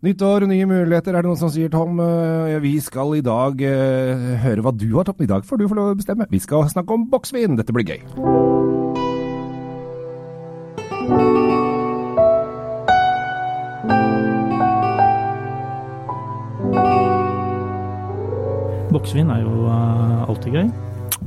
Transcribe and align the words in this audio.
Nytt 0.00 0.22
år, 0.24 0.46
nye 0.48 0.64
muligheter, 0.64 1.12
er 1.12 1.20
det 1.20 1.28
noen 1.28 1.36
som 1.36 1.50
sier, 1.52 1.68
Tom. 1.68 1.98
Eh, 2.00 2.54
Vi 2.64 2.72
skal 2.80 3.18
i 3.18 3.20
dag 3.24 3.60
eh, 3.60 4.22
høre 4.40 4.64
hva 4.64 4.72
du 4.72 4.86
har 4.94 5.04
tatt 5.04 5.20
med 5.20 5.28
i 5.28 5.32
dag, 5.34 5.44
for 5.44 5.60
du 5.60 5.68
får 5.68 5.76
lov 5.76 5.92
å 5.92 5.98
bestemme. 6.00 6.28
Vi 6.32 6.40
skal 6.40 6.64
snakke 6.72 6.96
om 6.96 7.04
boksvin. 7.12 7.58
Dette 7.60 7.76
blir 7.76 7.84
gøy. 7.84 8.00
Boksvin 18.90 19.30
er 19.30 19.44
jo 19.44 19.68
eh, 19.68 20.28
alltid 20.32 20.56
gøy. 20.56 20.70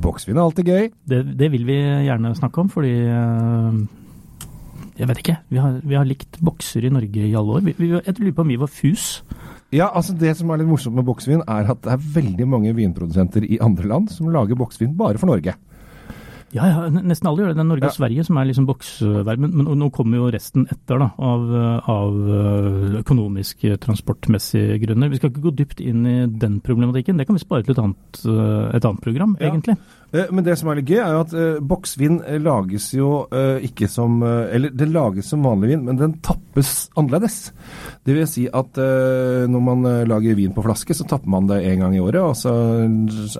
Boksvin 0.02 0.36
er 0.36 0.42
alltid 0.48 0.68
gøy. 0.74 0.88
Det, 1.08 1.22
det 1.38 1.52
vil 1.54 1.64
vi 1.70 1.78
gjerne 2.08 2.34
snakke 2.36 2.64
om, 2.64 2.74
fordi 2.74 2.92
Jeg 4.94 5.10
vet 5.10 5.20
ikke. 5.24 5.36
Vi 5.50 5.58
har, 5.58 5.80
vi 5.82 5.96
har 5.98 6.06
likt 6.06 6.38
bokser 6.44 6.84
i 6.86 6.92
Norge 6.92 7.26
i 7.26 7.34
alle 7.34 7.56
år. 7.58 7.64
Vi, 7.66 7.74
vi, 7.80 7.90
jeg 7.96 8.14
lurer 8.20 8.36
på 8.36 8.44
om 8.44 8.52
vi 8.52 8.58
var 8.60 8.70
fus. 8.70 9.06
Ja, 9.74 9.88
altså 9.90 10.14
Det 10.14 10.36
som 10.38 10.52
er 10.54 10.60
litt 10.60 10.70
morsomt 10.70 10.94
med 10.94 11.06
boksvin, 11.08 11.42
er 11.50 11.70
at 11.72 11.80
det 11.82 11.90
er 11.96 12.10
veldig 12.14 12.46
mange 12.46 12.74
vinprodusenter 12.76 13.46
i 13.48 13.58
andre 13.64 13.88
land 13.90 14.12
som 14.14 14.30
lager 14.30 14.58
boksvin 14.58 14.94
bare 14.98 15.18
for 15.18 15.32
Norge. 15.32 15.56
Ja, 16.54 16.68
ja, 16.70 16.82
nesten 17.02 17.26
alle 17.26 17.42
gjør 17.42 17.48
det. 17.50 17.56
Det 17.58 17.62
er 17.64 17.66
Norge 17.66 17.88
og 17.90 17.96
Sverige 17.96 18.24
som 18.28 18.36
er 18.38 18.46
liksom 18.46 18.66
bokseverden. 18.68 19.48
Men 19.58 19.72
nå 19.80 19.88
kommer 19.94 20.20
jo 20.20 20.28
resten 20.30 20.68
etter, 20.70 21.00
da, 21.02 21.08
av, 21.18 21.48
eh, 21.50 21.88
av 21.90 22.20
eh, 22.38 23.00
økonomiske, 23.00 23.74
transportmessige 23.82 24.78
grunner. 24.84 25.10
Vi 25.10 25.18
skal 25.18 25.32
ikke 25.32 25.42
gå 25.48 25.54
dypt 25.58 25.82
inn 25.82 26.06
i 26.06 26.16
den 26.30 26.60
problematikken. 26.64 27.18
Det 27.18 27.26
kan 27.26 27.34
vi 27.34 27.42
spare 27.42 27.66
til 27.66 27.74
et 27.74 27.82
annet, 27.82 28.22
eh, 28.24 28.76
et 28.78 28.84
annet 28.86 29.02
program, 29.02 29.36
Ja. 29.40 29.50
egentlig. 29.50 29.76
Eh, 30.14 30.30
Men 30.30 30.44
det 30.44 30.56
som 30.60 30.68
er 30.70 30.76
litt 30.76 30.86
gøy, 30.86 31.00
er 31.02 31.10
jo 31.16 31.20
at 31.24 31.34
eh, 31.34 31.58
boksvin 31.60 32.20
eh, 32.22 32.38
lages 32.38 32.92
jo 32.94 33.26
eh, 33.32 33.58
ikke 33.66 33.88
som 33.90 34.22
eh, 34.22 34.54
Eller 34.54 34.70
det 34.70 34.86
lages 34.92 35.26
som 35.26 35.42
vanlig 35.42 35.70
vin, 35.72 35.84
men 35.84 35.96
den 35.98 36.14
tappes 36.22 36.88
annerledes. 36.96 37.50
Det 38.06 38.14
vil 38.14 38.26
si 38.30 38.46
at 38.46 38.78
eh, 38.78 39.48
når 39.50 39.60
man 39.60 39.84
eh, 39.90 40.04
lager 40.06 40.36
vin 40.38 40.54
på 40.54 40.62
flaske, 40.62 40.94
så 40.94 41.02
tapper 41.10 41.26
man 41.34 41.48
det 41.50 41.64
én 41.66 41.80
gang 41.82 41.96
i 41.96 41.98
året, 42.04 42.22
og 42.22 42.36
så 42.38 42.54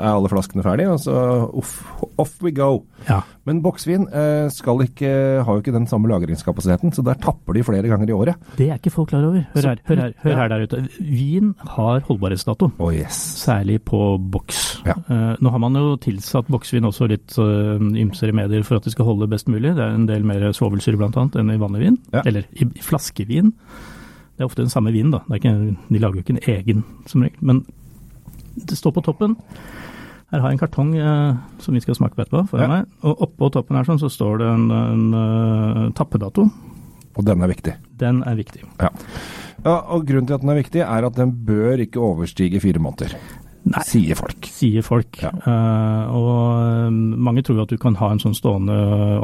er 0.02 0.10
alle 0.10 0.28
flaskene 0.32 0.64
ferdige, 0.66 0.90
og 0.90 0.98
så 0.98 1.14
off, 1.54 1.76
off 2.18 2.34
we 2.42 2.50
go. 2.50 2.82
Ja. 3.08 3.20
Men 3.44 3.60
boksvin 3.64 4.06
eh, 4.08 4.48
ikke, 4.84 5.10
har 5.44 5.52
jo 5.52 5.62
ikke 5.62 5.74
den 5.74 5.86
samme 5.86 6.08
lagringskapasiteten, 6.08 6.92
så 6.92 7.04
der 7.04 7.18
tapper 7.20 7.56
de 7.56 7.64
flere 7.64 7.88
ganger 7.88 8.08
i 8.08 8.16
året. 8.16 8.34
Det 8.58 8.70
er 8.70 8.80
ikke 8.80 8.92
folk 8.94 9.10
klar 9.12 9.24
over. 9.26 9.44
Hør 9.54 9.68
her, 9.68 9.82
hør 9.84 10.00
her, 10.00 10.12
hør 10.22 10.36
her 10.40 10.48
der 10.48 10.64
ute. 10.64 10.82
Vin 11.00 11.54
har 11.76 12.00
holdbarhetsdato. 12.08 12.70
oh, 12.78 12.94
yes. 12.94 13.20
Særlig 13.44 13.82
på 13.82 14.16
boks. 14.18 14.82
Ja. 14.86 14.96
Eh, 15.08 15.34
nå 15.40 15.50
har 15.50 15.62
man 15.62 15.76
jo 15.76 15.96
tilsatt 16.00 16.48
boksvin 16.52 16.88
også 16.88 17.08
litt 17.10 17.36
uh, 17.38 17.76
ymsere 17.80 18.34
medier 18.36 18.64
for 18.64 18.80
at 18.80 18.86
det 18.88 18.94
skal 18.94 19.08
holde 19.08 19.28
best 19.30 19.48
mulig. 19.48 19.74
Det 19.76 19.84
er 19.84 19.96
en 19.96 20.08
del 20.08 20.24
mer 20.26 20.50
svovelsyre 20.56 21.00
annet 21.04 21.36
enn 21.40 21.52
i 21.52 21.60
vanlig 21.60 21.84
vin. 21.84 22.00
Ja. 22.14 22.24
Eller 22.24 22.48
i, 22.52 22.68
flaskevin. 22.84 23.52
Det 24.34 24.42
er 24.42 24.48
ofte 24.48 24.64
den 24.64 24.72
samme 24.72 24.92
vinen, 24.94 25.12
da. 25.14 25.22
Det 25.28 25.36
er 25.36 25.42
ikke, 25.42 25.76
de 25.88 26.00
lager 26.02 26.18
jo 26.18 26.24
ikke 26.24 26.36
en 26.38 26.46
egen 26.56 26.84
som 27.06 27.22
regel. 27.22 27.38
Men 27.40 27.64
det 28.54 28.78
står 28.78 28.96
på 28.96 29.04
toppen. 29.04 29.36
Her 30.34 30.42
har 30.42 30.50
jeg 30.50 30.56
en 30.58 30.62
kartong 30.64 30.88
eh, 30.98 31.36
som 31.62 31.76
vi 31.76 31.82
skal 31.84 31.94
smake 31.94 32.16
på 32.18 32.24
etterpå, 32.24 32.40
foran 32.50 32.64
Ja. 32.66 32.70
meg. 32.80 32.88
Og 33.06 33.20
oppå 33.28 33.52
toppen 33.54 33.78
her 33.78 33.86
sånn, 33.86 34.00
så 34.02 34.10
står 34.10 34.40
det 34.42 34.48
en, 34.50 34.64
en 34.74 35.04
eh, 35.14 35.92
tappedato. 35.94 36.48
Og 37.14 37.22
den 37.28 37.44
er 37.46 37.52
viktig. 37.52 37.76
Den 38.02 38.24
er 38.26 38.34
viktig. 38.34 38.64
Ja. 38.82 38.90
ja. 39.62 39.76
Og 39.94 40.02
grunnen 40.08 40.26
til 40.26 40.34
at 40.34 40.42
den 40.42 40.50
er 40.50 40.58
viktig, 40.58 40.82
er 40.82 41.06
at 41.06 41.14
den 41.14 41.30
bør 41.46 41.78
ikke 41.86 42.02
overstige 42.02 42.58
fire 42.64 42.82
måneder. 42.82 43.14
Nei. 43.64 43.80
Sier 43.88 44.18
folk. 44.18 44.44
sier 44.50 44.82
folk. 44.84 45.22
Ja. 45.22 45.30
Uh, 45.46 46.16
og 46.18 46.32
eh, 46.58 46.96
mange 47.28 47.44
tror 47.46 47.62
at 47.62 47.70
du 47.72 47.78
kan 47.80 47.94
ha 47.96 48.10
en 48.12 48.20
sånn 48.20 48.34
stående 48.36 48.74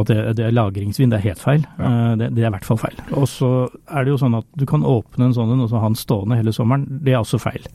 At 0.00 0.08
det, 0.08 0.16
det 0.38 0.46
er 0.46 0.54
lagringsvin. 0.56 1.10
Det 1.12 1.18
er 1.18 1.26
helt 1.26 1.42
feil. 1.42 1.66
Ja. 1.76 1.90
Uh, 1.90 2.12
det, 2.22 2.30
det 2.38 2.46
er 2.46 2.48
i 2.48 2.54
hvert 2.54 2.68
fall 2.70 2.80
feil. 2.80 3.02
Og 3.18 3.26
så 3.28 3.50
er 3.90 4.06
det 4.06 4.14
jo 4.14 4.20
sånn 4.22 4.38
at 4.38 4.46
du 4.56 4.64
kan 4.70 4.86
åpne 4.86 5.28
en 5.28 5.36
sånn 5.36 5.52
en 5.52 5.66
og 5.66 5.68
så 5.74 5.82
ha 5.82 5.90
den 5.90 5.98
stående 6.00 6.38
hele 6.40 6.54
sommeren. 6.56 6.86
Det 7.04 7.12
er 7.12 7.20
også 7.20 7.42
feil. 7.42 7.66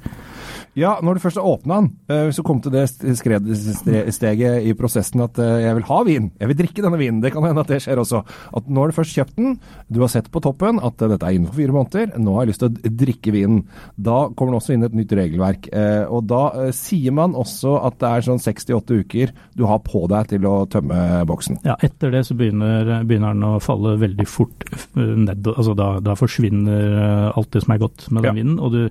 Ja, 0.76 0.98
når 1.02 1.16
du 1.18 1.23
først 1.23 1.38
har 1.40 1.48
åpna 1.48 1.78
den, 1.81 1.90
så 2.09 2.18
hvis 2.28 2.40
du 2.40 2.44
kom 2.44 2.59
til 2.62 2.73
det 2.76 2.86
skredsteget 2.92 4.66
i 4.68 4.73
prosessen 4.78 5.22
at 5.26 5.38
eh, 5.42 5.62
jeg 5.66 5.78
vil 5.78 5.86
ha 5.90 6.00
vin, 6.08 6.30
jeg 6.41 6.50
vil 6.52 6.58
drikke 6.59 6.84
denne 6.86 7.00
vinen, 7.00 7.22
det 7.24 7.31
kan 7.34 7.46
hende 7.47 7.63
at 7.63 7.69
det 7.72 7.80
skjer 7.86 8.02
også. 8.02 8.22
At 8.59 8.68
når 8.72 8.91
du 8.91 8.96
først 8.97 9.16
kjøpt 9.18 9.38
den, 9.40 9.56
du 9.91 10.02
har 10.03 10.12
sett 10.12 10.28
på 10.34 10.41
toppen 10.44 10.80
at 10.84 11.02
eh, 11.02 11.12
dette 11.13 11.28
er 11.30 11.38
innenfor 11.38 11.59
fire 11.59 11.75
måneder, 11.75 12.16
nå 12.19 12.36
har 12.36 12.46
jeg 12.46 12.52
lyst 12.53 12.63
til 12.66 12.72
å 12.72 12.94
drikke 13.06 13.34
vinen. 13.36 13.62
Da 13.96 14.18
kommer 14.36 14.56
det 14.56 14.62
også 14.62 14.75
inn 14.75 14.88
et 14.88 14.97
nytt 15.00 15.16
regelverk. 15.19 15.69
eh, 15.72 16.03
Og 16.12 16.28
da 16.30 16.41
eh, 16.66 16.72
sier 16.75 17.16
man 17.16 17.36
også 17.40 17.78
at 17.88 18.00
det 18.03 18.12
er 18.12 18.28
sånn 18.28 18.42
68 18.44 19.00
uker 19.06 19.34
du 19.56 19.66
har 19.69 19.80
på 19.86 20.03
deg 20.12 20.31
til 20.34 20.47
å 20.50 20.56
tømme 20.72 21.00
boksen. 21.30 21.62
Ja, 21.68 21.78
etter 21.86 22.12
det 22.13 22.25
så 22.28 22.36
begynner, 22.38 22.92
begynner 23.07 23.36
den 23.36 23.47
å 23.47 23.53
falle 23.63 23.96
veldig 24.02 24.28
fort 24.30 24.68
eh, 24.75 25.00
ned. 25.24 25.47
Altså 25.56 25.75
da, 25.78 25.94
da 26.03 26.18
forsvinner 26.19 27.00
eh, 27.00 27.30
alt 27.40 27.52
det 27.56 27.63
som 27.66 27.75
er 27.78 27.84
godt 27.86 28.09
med 28.12 28.24
den 28.24 28.31
Ja. 28.31 28.36
vinen. 28.42 28.59
Og 28.59 28.72
du 28.75 28.81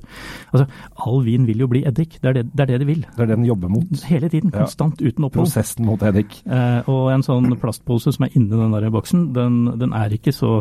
Altså, 0.54 0.66
all 1.02 1.22
vin 1.26 1.46
vil 1.48 1.58
jo 1.64 1.66
bli 1.70 1.73
eddik. 1.82 2.18
Det 2.22 2.30
er 2.30 2.36
det, 2.38 2.44
det 2.52 2.62
er 2.64 2.70
det 2.72 2.80
de 2.84 2.86
vil. 2.86 3.02
Det 3.16 3.24
er 3.24 3.26
det 3.32 3.38
den 3.40 3.48
jobber 3.48 3.72
mot. 3.72 4.04
Hele 4.06 4.28
tiden. 4.28 4.52
Ja. 4.54 4.62
Konstant, 4.62 5.02
uten 5.02 5.26
opphold. 5.26 5.48
Prosessen 5.48 5.88
mot 5.88 6.02
eddik. 6.06 6.38
Eh, 6.46 6.88
og 6.90 7.10
en 7.10 7.26
sånn 7.26 7.50
plastpose 7.60 8.14
som 8.14 8.28
er 8.28 8.36
inni 8.38 8.52
den 8.54 8.76
der 8.76 8.90
boksen, 8.94 9.32
den, 9.34 9.60
den 9.80 9.96
er 9.96 10.14
ikke 10.14 10.34
så 10.34 10.60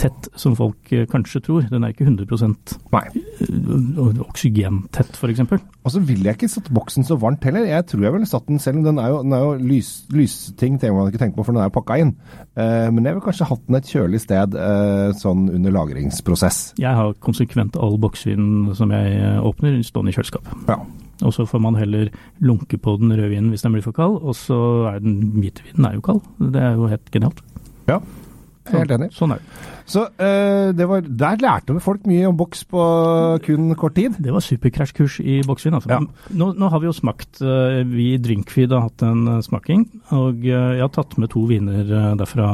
tett 0.00 0.28
som 0.40 0.54
folk 0.58 0.92
eh, 0.94 1.04
kanskje 1.10 1.42
tror. 1.44 1.66
Den 1.70 1.84
er 1.86 1.92
ikke 1.94 2.06
100% 2.06 2.74
Nei. 2.94 3.04
eh, 3.44 4.22
oksygentett, 4.24 5.18
f.eks. 5.18 5.42
Og 5.84 5.92
så 5.94 6.02
vil 6.04 6.24
jeg 6.24 6.38
ikke 6.38 6.50
satt 6.50 6.70
boksen 6.74 7.06
så 7.06 7.18
varmt 7.20 7.44
heller. 7.46 7.66
Jeg 7.68 7.86
tror 7.90 8.06
jeg 8.06 8.16
ville 8.16 8.28
satt 8.28 8.48
den, 8.50 8.60
selv 8.62 8.84
den 8.86 9.00
er 9.02 9.12
jo, 9.12 9.20
den 9.24 9.36
er 9.36 9.44
jo 9.44 9.54
lys, 9.60 9.92
lysting, 10.14 10.80
trenger 10.80 10.98
man 10.98 11.12
ikke 11.12 11.22
tenke 11.22 11.38
på, 11.38 11.46
for 11.46 11.56
den 11.56 11.62
er 11.62 11.70
jo 11.70 11.76
pakka 11.76 12.00
inn. 12.02 12.14
Uh, 12.54 12.90
men 12.94 13.04
jeg 13.04 13.16
ville 13.16 13.24
kanskje 13.24 13.48
hatt 13.50 13.64
den 13.68 13.78
et 13.78 13.90
kjølig 13.90 14.20
sted 14.22 14.56
uh, 14.58 15.14
sånn 15.18 15.46
under 15.52 15.74
lagringsprosess. 15.74 16.60
Jeg 16.80 16.94
har 16.98 17.14
konsekvent 17.24 17.78
all 17.80 17.98
boksvin 18.02 18.74
som 18.78 18.92
jeg 18.94 19.38
åpner, 19.44 19.80
stående 19.86 20.14
i 20.14 20.18
kjøleskap. 20.18 20.50
Ja. 20.70 20.78
Og 21.22 21.34
så 21.36 21.46
får 21.46 21.62
man 21.62 21.78
heller 21.78 22.10
lunke 22.42 22.78
på 22.80 22.96
den 23.00 23.14
rødvinen 23.14 23.52
hvis 23.52 23.62
den 23.62 23.76
blir 23.76 23.84
for 23.84 23.96
kald, 23.96 24.18
og 24.22 24.34
så 24.38 24.58
er 24.90 25.00
den 25.04 25.20
hvite 25.38 25.66
vinen 25.68 25.90
er 25.90 25.98
jo 25.98 26.04
kald. 26.04 26.24
Det 26.40 26.62
er 26.62 26.78
jo 26.78 26.90
helt 26.90 27.10
genialt. 27.14 27.44
ja. 27.90 28.00
Helt 28.72 28.92
enig. 28.96 29.10
Sånn 29.12 29.34
er 29.34 29.42
det. 29.42 29.70
Så 29.84 30.06
uh, 30.08 30.70
det 30.72 30.86
var, 30.88 31.04
der 31.04 31.40
lærte 31.42 31.74
folk 31.84 32.06
mye 32.08 32.24
om 32.24 32.36
boks 32.40 32.62
på 32.72 32.84
kun 33.44 33.74
kort 33.76 33.92
tid. 33.98 34.14
Det 34.16 34.32
var 34.32 34.40
superkrasjkurs 34.40 35.18
i 35.20 35.42
boksvin. 35.44 35.76
Altså. 35.76 35.90
Ja. 35.92 35.98
Nå, 36.32 36.46
nå 36.56 36.70
har 36.72 36.80
vi 36.80 36.88
jo 36.88 36.94
smakt, 36.96 37.42
uh, 37.44 37.82
vi 37.84 38.14
i 38.14 38.20
Drinkfeed 38.24 38.72
har 38.72 38.86
hatt 38.86 39.04
en 39.04 39.26
uh, 39.28 39.42
smaking, 39.44 39.84
og 40.16 40.46
jeg 40.48 40.80
har 40.80 40.92
tatt 40.94 41.18
med 41.20 41.28
to 41.34 41.42
viner 41.50 41.92
derfra 42.16 42.46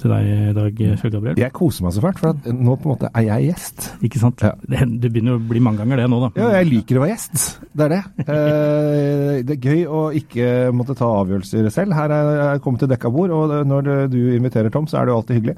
til 0.00 0.14
deg 0.14 0.30
i 0.30 0.54
dag, 0.56 0.80
Kjell 1.02 1.12
Gabriel. 1.12 1.42
Jeg 1.42 1.54
koser 1.56 1.84
meg 1.84 1.92
så 1.96 2.04
fælt, 2.06 2.22
for 2.22 2.32
at 2.32 2.48
nå 2.48 2.78
på 2.80 2.88
en 2.88 2.94
måte 2.94 3.12
er 3.12 3.28
jeg 3.28 3.50
gjest. 3.50 3.90
Ikke 4.08 4.22
sant? 4.22 4.46
Ja. 4.46 4.54
Det, 4.64 4.86
det 5.04 5.12
begynner 5.12 5.36
å 5.36 5.44
bli 5.52 5.60
mange 5.60 5.82
ganger 5.82 6.00
det 6.00 6.08
nå, 6.08 6.22
da. 6.24 6.32
Ja, 6.40 6.48
jeg 6.60 6.70
liker 6.70 7.00
å 7.00 7.04
være 7.04 7.12
gjest. 7.12 7.44
Det 7.76 7.86
er 7.90 7.96
det. 7.98 8.02
Det 9.44 9.56
er 9.56 9.68
gøy 9.68 9.84
å 9.84 10.02
ikke 10.16 10.48
måtte 10.76 10.96
ta 10.96 11.12
avgjørelser 11.20 11.68
selv. 11.74 11.96
Her 11.98 12.16
er 12.16 12.32
jeg 12.40 12.64
kommet 12.64 12.84
til 12.84 12.90
dekka 12.94 13.12
bord, 13.12 13.36
og 13.36 13.52
når 13.68 14.08
du 14.12 14.20
inviterer 14.38 14.72
Tom, 14.72 14.88
så 14.88 15.00
er 15.00 15.08
det 15.08 15.12
jo 15.12 15.20
alltid 15.20 15.40
hyggelig. 15.40 15.49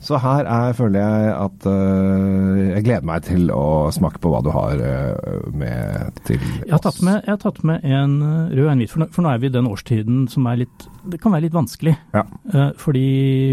Så 0.00 0.16
her 0.16 0.46
er, 0.48 0.72
føler 0.76 1.02
jeg 1.02 1.32
at 1.36 1.66
uh, 1.68 2.60
jeg 2.70 2.84
gleder 2.86 3.04
meg 3.04 3.26
til 3.26 3.50
å 3.52 3.90
smake 3.92 4.20
på 4.22 4.32
hva 4.32 4.40
du 4.44 4.48
har 4.54 4.80
uh, 4.80 5.50
med 5.52 6.16
til 6.24 6.40
Jeg 6.40 6.72
har 6.72 6.82
tatt 6.86 7.02
med, 7.04 7.20
jeg 7.26 7.34
har 7.34 7.42
tatt 7.42 7.60
med 7.68 7.84
en 7.84 8.16
eh, 8.24 8.54
rød 8.56 8.64
og 8.64 8.72
en 8.72 8.80
hvit, 8.80 8.94
for 8.94 9.12
for 9.12 9.26
nå 9.26 9.34
er 9.34 9.42
vi 9.42 9.50
i 9.50 9.52
den 9.52 9.68
årstiden 9.68 10.24
som 10.32 10.48
er 10.48 10.62
litt 10.62 10.86
Det 11.12 11.20
kan 11.20 11.34
være 11.34 11.46
litt 11.48 11.56
vanskelig. 11.56 11.94
Ja. 12.16 12.24
Uh, 12.52 12.70
fordi 12.80 13.04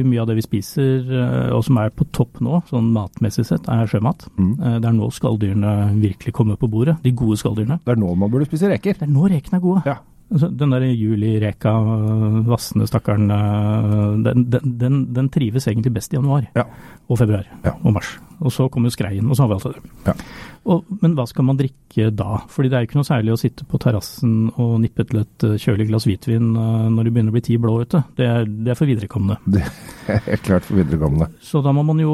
mye 0.07 0.23
av 0.23 0.31
det 0.31 0.37
vi 0.39 0.45
spiser, 0.45 1.07
og 1.55 1.63
som 1.67 1.79
er 1.81 1.91
på 1.95 2.07
topp 2.15 2.39
nå, 2.43 2.61
sånn 2.69 2.91
matmessig 2.95 3.47
sett, 3.47 3.67
er 3.71 3.87
sjømat. 3.89 4.27
Mm. 4.37 4.53
Det 4.83 4.89
er 4.89 4.95
nå 4.95 5.07
skalldyrene 5.13 5.73
virkelig 5.99 6.35
kommer 6.35 6.59
på 6.59 6.69
bordet. 6.71 6.97
De 7.03 7.15
gode 7.15 7.39
skalldyrene. 7.41 7.79
Det 7.83 7.95
er 7.95 7.99
nå 7.99 8.13
man 8.19 8.31
burde 8.31 8.47
spise 8.49 8.69
reker. 8.71 8.99
Det 8.99 9.07
er 9.07 9.11
nå 9.11 9.27
rekene 9.31 9.59
er 9.59 9.63
gode. 9.63 9.83
Ja. 9.87 9.99
Altså, 10.27 10.49
den 10.59 10.71
der 10.73 10.83
Juli-reka, 10.91 11.71
øh, 11.71 12.41
vassende 12.49 12.87
stakkaren, 12.89 13.29
øh, 13.31 14.17
den, 14.25 14.41
den, 14.51 14.73
den, 14.81 14.97
den 15.15 15.29
trives 15.31 15.67
egentlig 15.67 15.93
best 15.95 16.11
i 16.13 16.17
januar 16.17 16.43
Ja. 16.55 16.63
og 17.09 17.17
februar 17.21 17.45
Ja. 17.63 17.71
og 17.83 17.93
mars. 17.93 18.17
Og 18.39 18.51
så 18.51 18.67
kommer 18.69 18.89
skreien, 18.93 19.29
og 19.29 19.35
så 19.35 19.43
har 19.43 19.47
vi 19.47 19.53
alt 19.55 19.63
det. 19.77 19.91
Ja. 20.05 20.13
Og, 20.67 20.83
men 21.01 21.13
hva 21.15 21.23
skal 21.25 21.45
man 21.47 21.57
drikke 21.57 22.09
da? 22.11 22.41
Fordi 22.51 22.67
det 22.69 22.75
er 22.75 22.83
jo 22.83 22.87
ikke 22.89 22.99
noe 22.99 23.07
særlig 23.07 23.31
å 23.33 23.39
sitte 23.39 23.63
på 23.65 23.79
terrassen 23.79 24.51
og 24.59 24.81
nippe 24.83 25.05
til 25.07 25.21
et 25.23 25.43
øh, 25.47 25.55
kjølig 25.63 25.87
glass 25.93 26.05
hvitvin 26.09 26.51
øh, 26.59 26.89
når 26.91 27.07
det 27.07 27.13
begynner 27.15 27.31
å 27.31 27.37
bli 27.37 27.45
ti 27.47 27.57
blå 27.57 27.77
ute. 27.87 28.03
Det 28.19 28.27
er, 28.27 28.43
det 28.45 28.73
er 28.75 28.79
for 28.81 28.85
viderekomne. 28.91 29.39
Det 29.47 29.63
er 29.63 30.19
helt 30.27 30.43
klart 30.43 30.67
for 30.67 30.75
viderekommende. 30.81 31.31
Så 31.41 31.63
da 31.63 31.71
må 31.71 31.87
man 31.87 32.03
jo 32.03 32.13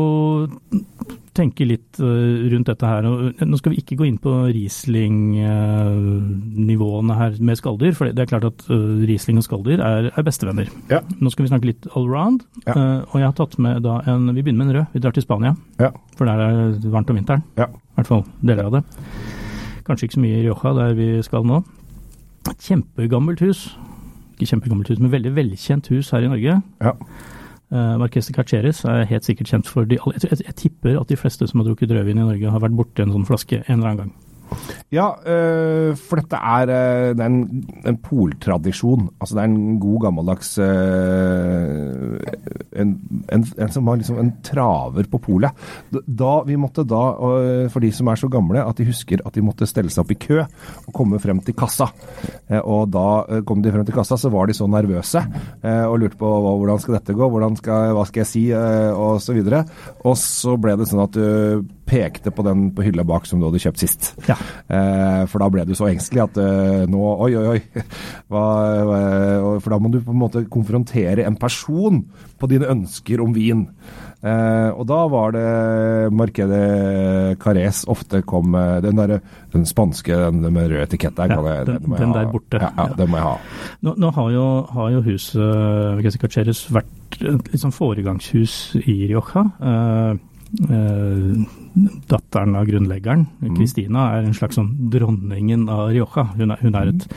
tenke 1.33 1.65
litt 1.65 1.97
øh, 1.99 2.51
rundt 2.53 2.67
dette 2.69 2.85
her. 2.85 3.01
Nå 3.45 3.57
skal 3.59 3.71
vi 3.73 3.77
ikke 3.81 3.95
gå 3.99 4.05
inn 4.07 4.17
på 4.21 4.31
Riesling-nivåene 4.53 7.15
her 7.17 7.31
med 7.43 7.57
skalldyr, 7.59 7.93
for 7.97 8.05
det 8.11 8.21
er 8.23 8.29
klart 8.29 8.45
at 8.47 8.59
øh, 8.73 9.01
Riesling 9.09 9.37
og 9.41 9.45
skalldyr 9.47 9.79
er, 9.83 10.01
er 10.13 10.23
bestevenner. 10.27 10.67
Ja. 10.91 10.99
Nå 11.19 11.27
skal 11.33 11.43
vi 11.45 11.49
snakke 11.53 11.69
litt 11.71 11.83
allround, 11.97 12.39
Ja. 12.67 12.73
og 13.09 13.15
jeg 13.19 13.27
har 13.27 13.35
tatt 13.37 13.57
med 13.59 13.83
da 13.85 13.93
en 14.07 14.29
Vi 14.33 14.41
begynner 14.41 14.65
med 14.65 14.69
en 14.69 14.75
rød. 14.81 14.85
Vi 14.93 14.99
drar 15.03 15.11
til 15.15 15.23
Spania, 15.25 15.51
Ja. 15.79 15.89
for 16.17 16.25
der 16.25 16.39
er 16.39 16.71
det 16.79 16.91
varmt 16.91 17.09
om 17.09 17.15
vinteren. 17.19 17.43
Ja. 17.57 17.65
I 17.65 17.95
hvert 17.99 18.07
fall 18.09 18.23
deler 18.41 18.65
av 18.65 18.71
det. 18.79 18.83
Kanskje 19.85 20.03
ikke 20.07 20.17
så 20.17 20.23
mye 20.23 20.37
i 20.39 20.43
Rioja, 20.47 20.73
der 20.77 20.93
vi 20.95 21.21
skal 21.23 21.43
nå. 21.43 21.63
Et 22.49 22.59
kjempegammelt 22.59 23.39
hus. 23.43 23.75
Ikke 24.37 24.47
kjempegammelt 24.53 24.89
hus, 24.89 24.99
men 24.99 25.11
veldig 25.11 25.33
velkjent 25.35 25.87
hus 25.93 26.09
her 26.11 26.23
i 26.23 26.27
Norge. 26.31 26.61
Ja. 26.81 26.91
Uh, 27.73 27.95
Marquez 27.97 28.27
de 28.29 28.35
Carceres 28.35 28.83
er 28.85 29.07
helt 29.09 29.25
sikkert 29.25 29.49
kjent 29.49 29.69
for 29.69 29.87
de 29.89 29.97
jeg, 29.97 30.19
jeg, 30.21 30.43
jeg, 30.45 30.55
tipper 30.59 30.99
at 30.99 31.09
de 31.09 31.17
fleste 31.17 31.47
som 31.49 31.57
har 31.59 31.65
drukket 31.71 31.89
rødvin 31.89 32.19
i 32.21 32.27
Norge, 32.27 32.51
har 32.53 32.61
vært 32.61 32.75
borti 32.77 33.01
en 33.01 33.15
sånn 33.15 33.25
flaske 33.25 33.63
en 33.63 33.79
eller 33.79 33.89
annen 33.89 34.03
gang. 34.03 34.13
Ja, 34.93 35.07
øh, 35.25 35.95
for 35.97 36.21
dette 36.21 36.37
er, 36.37 36.69
øh, 36.69 37.15
det 37.17 37.23
er 37.25 37.31
en, 37.31 37.63
en 37.89 37.97
poltradisjon. 37.97 39.07
Altså 39.17 39.35
det 39.35 39.41
er 39.41 39.49
en 39.49 39.79
god 39.81 40.01
gammeldags 40.05 40.51
en, 42.79 42.93
en, 43.31 43.45
en, 43.57 43.71
som 43.73 43.85
var 43.87 43.99
liksom 43.99 44.19
en 44.21 44.31
traver 44.45 45.07
på 45.11 45.19
polet. 45.23 45.63
Da, 45.91 46.33
vi 46.47 46.57
måtte 46.59 46.85
da, 46.87 47.03
for 47.73 47.83
de 47.83 47.91
som 47.95 48.09
er 48.11 48.19
så 48.19 48.29
gamle 48.31 48.63
at 48.63 48.79
de 48.79 48.87
husker 48.87 49.23
at 49.25 49.35
de 49.35 49.43
måtte 49.45 49.67
stelle 49.69 49.91
seg 49.93 50.03
opp 50.03 50.13
i 50.15 50.19
kø 50.19 50.41
og 50.43 50.91
komme 50.95 51.21
frem 51.23 51.41
til 51.45 51.57
kassa. 51.57 51.89
Og 52.63 52.89
da 52.93 53.41
kom 53.47 53.63
de 53.63 53.73
frem 53.73 53.85
til 53.87 53.97
kassa, 53.97 54.17
så 54.19 54.31
var 54.33 54.49
de 54.49 54.57
så 54.57 54.67
nervøse 54.69 55.21
og 55.63 55.97
lurte 56.01 56.19
på 56.19 56.31
hvordan 56.43 56.81
skal 56.81 56.97
dette 56.99 57.17
gå, 57.17 57.29
skal, 57.59 57.93
hva 57.97 58.07
skal 58.09 58.23
jeg 58.23 58.31
si, 58.31 58.43
og 58.53 59.21
så 59.23 59.35
videre. 59.35 59.63
Og 60.03 60.17
så 60.19 60.57
ble 60.61 60.77
det 60.79 60.89
sånn 60.89 61.05
at 61.05 61.17
du 61.17 61.63
pekte 61.85 62.31
på 62.31 62.45
den 62.45 62.69
på 62.75 62.85
hylla 62.85 63.03
bak 63.07 63.27
som 63.27 63.41
du 63.41 63.47
hadde 63.47 63.61
kjøpt 63.63 63.81
sist. 63.81 64.13
Ja. 64.29 64.37
Eh, 64.67 65.23
for 65.31 65.43
da 65.43 65.49
ble 65.51 65.65
du 65.67 65.73
så 65.77 65.89
engstelig 65.89 66.25
at 66.25 66.39
eh, 66.41 66.85
nå 66.89 67.01
Oi, 67.23 67.33
oi, 67.37 67.45
oi. 67.55 67.83
Hva, 68.31 68.45
for 69.61 69.73
da 69.73 69.79
må 69.81 69.91
du 69.93 69.99
på 70.03 70.13
en 70.13 70.21
måte 70.21 70.45
konfrontere 70.51 71.27
en 71.27 71.37
person 71.39 72.01
på 72.39 72.49
dine 72.51 72.69
ønsker 72.71 73.21
om 73.23 73.35
vin. 73.35 73.67
Eh, 74.23 74.69
og 74.71 74.87
da 74.87 74.99
var 75.11 75.35
det 75.35 75.45
markedet 76.15 77.37
Carres 77.43 77.83
ofte 77.91 78.21
kom 78.23 78.55
Den 78.83 78.95
der, 78.95 79.17
den 79.51 79.65
spanske 79.67 80.15
den 80.15 80.41
med 80.47 80.71
rød 80.71 80.85
etikett 80.87 81.17
der. 81.19 81.35
Ja, 81.35 81.41
jeg, 81.49 81.69
den, 81.69 81.81
den, 81.85 81.97
den 81.99 82.17
der 82.17 82.29
borte. 82.31 82.61
Ja, 82.63 82.73
ja, 82.79 82.89
den 82.97 83.11
må 83.11 83.19
jeg 83.19 83.27
ha. 83.27 83.37
Nå, 83.83 83.95
nå 83.99 84.13
har, 84.15 84.35
jo, 84.35 84.45
har, 84.73 84.91
jo, 84.95 85.07
huset 85.09 85.41
Marquede 85.99 86.27
Carres 86.27 86.67
vært 86.71 87.19
et 87.23 87.59
sånn 87.61 87.75
foregangshus 87.75 88.77
i 88.83 89.03
Rioja. 89.11 89.49
Uh, 89.59 90.31
Eh, 90.53 91.45
datteren 92.09 92.57
av 92.59 92.67
grunnleggeren, 92.69 93.25
Kristina, 93.57 94.05
mm. 94.05 94.13
er 94.13 94.27
en 94.27 94.37
slags 94.37 94.59
sånn 94.59 94.73
dronningen 94.93 95.65
av 95.73 95.89
Rioja. 95.93 96.27
Hun 96.37 96.53
er, 96.53 96.61
hun 96.61 96.77
er 96.77 96.91
et 96.91 97.07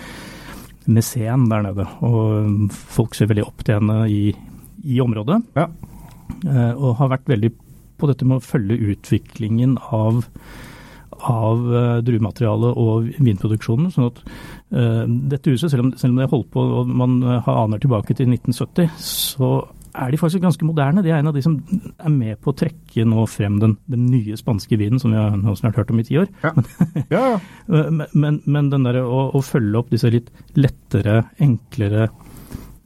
mesen 0.87 1.49
der 1.51 1.67
nede, 1.67 1.87
og 2.07 2.73
folk 2.73 3.17
ser 3.19 3.31
veldig 3.31 3.45
opp 3.47 3.67
til 3.67 3.81
henne 3.81 3.99
i, 4.13 4.23
i 4.87 5.03
området. 5.03 5.41
Ja. 5.59 5.69
Eh, 6.47 6.73
og 6.73 6.97
har 7.01 7.13
vært 7.17 7.29
veldig 7.31 7.53
på 7.97 8.09
dette 8.11 8.29
med 8.29 8.41
å 8.41 8.45
følge 8.45 8.93
utviklingen 8.93 9.77
av 9.95 10.25
av 11.27 11.63
uh, 11.73 11.99
druematerialet 12.05 12.77
og 12.77 13.07
vinproduksjonen. 13.25 13.89
sånn 13.93 14.11
at 14.11 14.19
uh, 14.77 15.05
dette 15.33 15.55
huset, 15.55 15.71
selv 15.73 15.87
om, 15.87 15.93
selv 15.99 16.13
om 16.13 16.21
det 16.21 16.29
holdt 16.33 16.51
på 16.53 16.65
og 16.81 16.91
man 16.93 17.19
uh, 17.25 17.39
har 17.47 17.63
aner 17.65 17.81
tilbake 17.83 18.15
til 18.15 18.29
1970, 18.29 18.91
så 19.01 19.51
er 19.97 20.13
de 20.13 20.19
faktisk 20.21 20.45
ganske 20.45 20.67
moderne. 20.67 21.03
De 21.05 21.11
er 21.13 21.21
en 21.21 21.31
av 21.31 21.37
de 21.37 21.43
som 21.45 21.57
er 21.97 22.13
med 22.13 22.41
på 22.43 22.53
å 22.53 22.57
trekke 22.57 23.07
nå 23.09 23.25
frem 23.31 23.59
den, 23.63 23.77
den 23.91 24.07
nye 24.13 24.37
spanske 24.39 24.79
vinen, 24.81 25.01
som 25.03 25.15
vi 25.15 25.21
har 25.21 25.37
nå 25.39 25.55
snart 25.59 25.79
hørt 25.81 25.93
om 25.95 26.01
i 26.03 26.07
ti 26.07 26.19
år. 26.21 26.29
Ja. 26.45 26.53
ja, 27.15 27.25
ja. 27.35 27.41
men, 28.13 28.41
men, 28.45 28.71
den 28.73 28.87
derre 28.87 29.05
å, 29.07 29.27
å, 29.37 29.43
følge 29.45 29.81
opp 29.81 29.93
disse 29.95 30.11
litt 30.13 30.31
lettere, 30.59 31.23
enklere, 31.43 32.09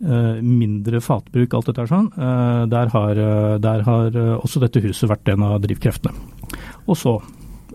uh, 0.06 0.38
mindre 0.44 1.02
fatbruk, 1.04 1.56
alt 1.56 1.70
dette 1.72 1.88
sånn, 1.90 2.10
uh, 2.16 2.64
der 2.70 2.94
har, 2.94 3.20
uh, 3.20 3.58
der 3.62 3.84
har 3.88 4.20
også 4.38 4.62
dette 4.64 4.82
huset 4.84 5.10
vært 5.10 5.32
en 5.34 5.46
av 5.50 5.60
drivkreftene. 5.64 6.14
Og 6.86 6.98
så 6.98 7.18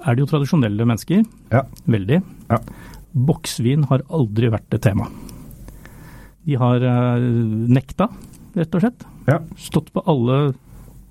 er 0.05 0.15
det 0.15 0.25
jo 0.25 0.31
tradisjonelle 0.31 0.87
mennesker. 0.87 1.23
Ja. 1.53 1.65
Veldig. 1.89 2.21
Ja. 2.51 2.61
Boksvin 3.15 3.87
har 3.89 4.03
aldri 4.13 4.51
vært 4.53 4.75
et 4.75 4.83
tema. 4.85 5.07
De 6.45 6.57
har 6.61 6.83
nekta 7.73 8.05
rett 8.56 8.78
og 8.78 8.84
slett. 8.84 9.06
Ja. 9.30 9.40
Stått 9.60 9.92
på 9.96 10.04
alle 10.10 10.40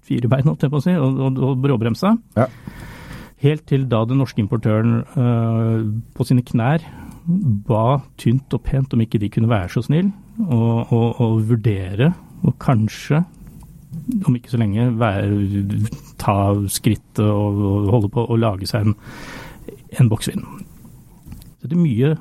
fire 0.05 0.29
bein, 0.29 0.46
holdt 0.49 0.64
jeg 0.64 0.73
på 0.73 0.81
å 0.81 0.85
si, 0.85 0.94
og, 1.00 1.20
og, 1.26 1.41
og 1.49 1.62
bråbremsa. 1.64 2.14
Ja. 2.37 2.49
Helt 3.44 3.64
til 3.69 3.87
da 3.91 4.02
den 4.08 4.20
norske 4.23 4.41
importøren 4.41 5.02
øh, 5.20 5.87
på 6.17 6.26
sine 6.29 6.44
knær 6.46 6.85
ba 7.25 8.02
tynt 8.20 8.52
og 8.52 8.62
pent 8.67 8.93
om 8.94 9.00
ikke 9.00 9.20
de 9.20 9.31
kunne 9.32 9.49
være 9.49 9.70
så 9.73 9.82
snill 9.85 10.11
og, 10.44 10.93
og, 10.93 11.20
og 11.25 11.38
vurdere, 11.49 12.11
og 12.44 12.56
kanskje, 12.61 13.23
om 14.29 14.37
ikke 14.37 14.52
så 14.52 14.61
lenge, 14.61 14.91
være, 15.00 15.31
ta 16.20 16.37
skrittet 16.69 17.25
og, 17.25 17.61
og 17.70 17.91
holde 17.94 18.12
på 18.12 18.26
å 18.29 18.38
lage 18.41 18.69
seg 18.69 18.88
en, 18.88 18.96
en 20.00 20.11
boksvin. 20.12 20.44
Så 21.61 21.70
det 21.70 21.79
er 21.79 21.81
mye 21.81 22.14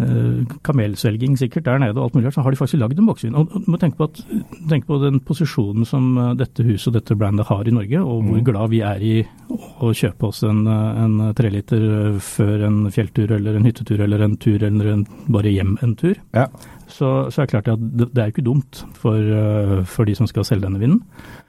Eh, 0.00 0.44
kamelsvelging 0.64 1.34
sikkert 1.36 1.66
der 1.66 1.80
nede 1.82 2.00
og 2.00 2.06
alt 2.06 2.14
mulig 2.16 2.30
så 2.32 2.40
har 2.40 2.50
de 2.50 2.56
faktisk 2.56 2.80
lagd 2.80 2.98
en 2.98 3.08
boksevin. 3.10 3.36
Og 3.36 3.50
du 3.52 3.68
må 3.70 3.78
tenke 3.80 3.98
på, 3.98 4.08
at, 4.08 4.22
tenke 4.70 4.88
på, 4.88 4.96
den 5.02 5.20
posisjonen 5.20 5.84
som 5.88 6.16
eh, 6.16 6.30
dette 6.40 6.64
huset 6.64 6.88
og 6.90 6.96
dette 6.96 7.16
brandet 7.18 7.46
har 7.50 7.68
i 7.68 7.74
Norge, 7.76 8.00
og 8.00 8.22
hvor 8.24 8.40
mm. 8.40 8.44
glad 8.46 8.72
vi 8.72 8.80
er 8.88 9.04
i 9.04 9.14
å 9.52 9.92
kjøpe 9.92 10.30
oss 10.30 10.42
en, 10.48 10.64
eh, 10.64 11.02
en 11.04 11.18
treliter 11.36 11.84
før 12.24 12.66
en 12.70 12.78
fjelltur 12.94 13.36
eller 13.36 13.58
en 13.58 13.68
hyttetur 13.68 14.00
eller 14.06 14.24
en 14.24 14.38
tur 14.40 14.64
eller 14.64 14.94
en, 14.94 15.04
bare 15.28 15.52
hjem 15.52 15.76
en 15.84 15.96
tur. 16.00 16.16
Ja. 16.32 16.48
Så, 16.92 17.08
så, 17.32 17.42
er 17.42 17.48
det 17.48 17.54
klart 17.54 17.70
at 17.72 17.80
det, 17.80 18.10
er 18.12 18.28
jo 18.28 18.34
ikke 18.34 18.44
dumt 18.44 18.82
for, 18.98 19.84
for 19.88 20.08
de 20.08 20.16
som 20.18 20.28
skal 20.28 20.44
selge 20.44 20.66
denne 20.66 20.80
vinen. 20.82 21.00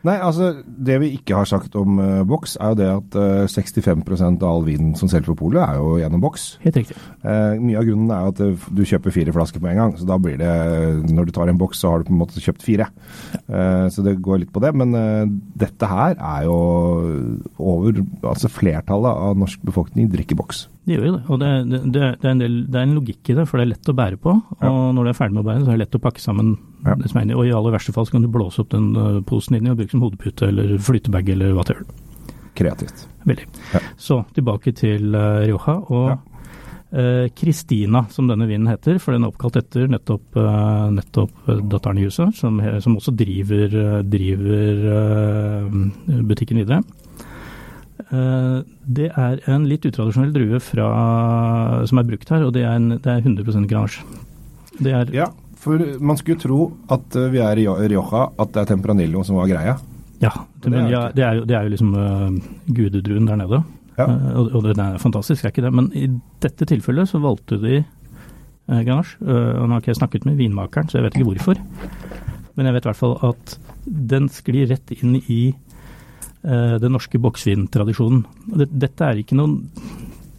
Nei, 0.04 0.18
altså 0.20 0.50
det 0.64 0.98
vi 1.00 1.14
ikke 1.16 1.38
har 1.38 1.48
sagt 1.48 1.78
om 1.80 1.96
uh, 2.02 2.26
boks, 2.28 2.58
er 2.60 2.74
jo 2.74 2.78
det 2.80 2.88
at 2.92 3.16
uh, 3.16 3.46
65% 3.48 4.44
av 4.44 4.50
all 4.50 4.66
vin 4.68 4.92
som 5.00 5.08
selges 5.08 5.30
på 5.30 5.38
polet, 5.46 5.62
er 5.64 5.80
jo 5.80 5.94
gjennom 6.02 6.24
boks. 6.24 6.48
Helt 6.66 6.80
riktig. 6.82 6.98
Uh, 7.24 7.56
mye 7.64 7.80
av 7.80 7.88
grunnen 7.88 8.12
er 8.12 8.26
jo 8.26 8.34
at 8.34 8.68
du 8.76 8.84
kjøper 8.90 9.16
fire 9.16 9.36
flasker 9.36 9.64
på 9.64 9.72
en 9.72 9.80
gang, 9.80 9.96
så 9.96 10.08
da 10.10 10.20
blir 10.20 10.36
det 10.42 10.52
Når 11.08 11.30
du 11.30 11.34
tar 11.36 11.48
en 11.48 11.60
boks, 11.60 11.80
så 11.80 11.94
har 11.94 12.02
du 12.02 12.10
på 12.10 12.16
en 12.16 12.20
måte 12.20 12.44
kjøpt 12.44 12.66
fire. 12.66 12.90
Så 13.94 14.04
det 14.06 14.18
går 14.24 14.42
litt 14.42 14.52
på 14.54 14.62
det. 14.64 14.72
Men 14.76 14.94
dette 15.60 15.88
her 15.88 16.16
er 16.18 16.46
jo 16.48 16.58
over 17.62 18.02
Altså 18.30 18.52
flertallet 18.52 19.24
av 19.28 19.38
norsk 19.40 19.64
befolkning 19.66 20.10
drikker 20.12 20.38
boks. 20.40 20.66
Det 20.84 20.98
gjør 20.98 21.06
jo 21.08 21.14
det. 21.16 21.22
Og 21.32 21.40
det, 21.40 21.50
det, 21.72 21.82
det, 21.94 22.04
er 22.28 22.32
en 22.34 22.42
del, 22.42 22.56
det, 22.68 22.76
er 22.80 22.88
en 22.88 22.96
logikk 22.98 23.32
i 23.32 23.36
det, 23.38 23.46
for 23.48 23.60
det 23.60 23.66
er 23.66 23.72
lett 23.72 23.92
å 23.92 23.96
bære 23.96 24.20
på. 24.20 24.34
Og 24.36 24.66
ja. 24.66 24.72
når 24.96 25.06
du 25.06 25.12
er 25.14 25.16
ferdig 25.20 25.38
med 25.38 25.44
å 25.46 25.48
bære, 25.48 25.62
så 25.64 25.72
er 25.72 25.78
det 25.78 25.84
lett 25.86 25.96
å 25.96 26.02
pakke 26.04 26.24
sammen 26.24 26.50
ja. 26.84 26.96
det 27.00 27.12
som 27.12 27.20
er 27.20 27.28
inni. 27.28 27.38
Og 27.40 27.48
i 27.48 27.54
aller 27.56 27.76
verste 27.76 27.96
fall 27.96 28.08
så 28.10 28.18
kan 28.18 28.26
du 28.26 28.32
blåse 28.34 28.60
opp 28.64 28.74
den 28.74 28.90
uh, 28.98 29.22
posen 29.28 29.56
inni 29.58 29.72
og 29.72 29.80
bruke 29.80 29.96
som 29.96 30.04
hodepute 30.04 30.50
eller 30.52 30.76
flytebag 30.84 31.32
eller 31.36 31.54
hva 31.54 31.62
whatever. 31.62 31.88
Kreativt. 32.60 33.08
Veldig. 33.24 33.48
Ja. 33.72 33.82
Så 34.10 34.20
tilbake 34.36 34.76
til 34.76 35.16
uh, 35.16 35.42
Rioja. 35.48 35.80
og 35.88 36.30
Kristina, 37.34 38.04
uh, 38.04 38.10
som 38.14 38.28
denne 38.30 38.46
vinen 38.46 38.70
heter, 38.70 39.00
for 39.02 39.16
den 39.16 39.24
er 39.26 39.32
oppkalt 39.32 39.56
etter 39.64 39.88
nettopp, 39.90 40.36
uh, 40.38 40.92
nettopp 40.94 41.48
datteren 41.72 41.98
i 41.98 42.04
huset, 42.06 42.36
som, 42.38 42.60
som 42.84 43.00
også 43.00 43.16
driver, 43.18 44.04
driver 44.04 44.84
butikken 46.28 46.60
videre. 46.62 46.84
Eh, 48.00 48.60
det 48.98 49.10
er 49.12 49.40
en 49.52 49.68
litt 49.70 49.86
utradisjonell 49.88 50.34
drue 50.36 50.60
fra, 50.64 50.90
som 51.90 52.02
er 52.02 52.08
brukt 52.10 52.34
her, 52.34 52.46
og 52.48 52.54
det 52.56 52.66
er, 52.66 52.76
en, 52.78 52.98
det 52.98 53.10
er 53.10 53.24
100 53.24 53.68
grange. 53.70 54.04
Det 54.80 54.94
er 54.94 55.12
ja, 55.14 55.30
for 55.64 55.80
man 56.04 56.20
skulle 56.20 56.42
tro 56.42 56.66
at 56.92 57.16
eh, 57.16 57.32
vi 57.34 57.42
er 57.44 57.62
i 57.62 57.68
Rioja, 57.68 58.28
at 58.40 58.54
det 58.54 58.64
er 58.64 58.72
Tempranillo 58.74 59.24
som 59.24 59.40
var 59.40 59.50
greia. 59.52 59.78
Ja, 60.24 60.32
det, 60.64 60.72
men, 60.72 60.88
ja, 60.92 61.08
det, 61.12 61.24
er, 61.24 61.40
jo, 61.40 61.48
det 61.48 61.56
er 61.58 61.66
jo 61.66 61.72
liksom 61.74 61.96
uh, 61.96 62.30
gudedruen 62.72 63.28
der 63.28 63.40
nede. 63.42 63.60
Ja. 63.98 64.08
Uh, 64.08 64.30
og, 64.40 64.54
og 64.56 64.68
den 64.70 64.80
er 64.80 65.02
fantastisk, 65.02 65.44
er 65.44 65.52
ikke 65.52 65.66
det. 65.66 65.74
Men 65.76 65.90
i 66.00 66.08
dette 66.44 66.68
tilfellet 66.70 67.12
så 67.12 67.20
valgte 67.24 67.60
de 67.60 67.82
uh, 67.82 68.80
Grenache. 68.80 69.18
Uh, 69.20 69.60
og 69.60 69.68
nå 69.68 69.76
har 69.76 69.84
ikke 69.84 69.92
jeg 69.92 70.00
snakket 70.00 70.28
med 70.30 70.40
vinmakeren, 70.40 70.88
så 70.88 71.00
jeg 71.00 71.08
vet 71.08 71.20
ikke 71.20 71.30
hvorfor. 71.34 71.60
Men 72.56 72.70
jeg 72.70 72.78
vet 72.78 72.88
i 72.88 72.92
hvert 72.92 73.02
fall 73.02 73.18
at 73.28 73.58
den 74.14 74.30
sklir 74.32 74.70
rett 74.72 74.96
inn 74.96 75.18
i 75.22 75.42
Eh, 76.44 76.76
den 76.84 76.92
norske 76.92 77.20
boksvintradisjonen. 77.24 78.26
Dette 78.68 79.08
er 79.08 79.20
ikke 79.22 79.38
noen 79.40 79.62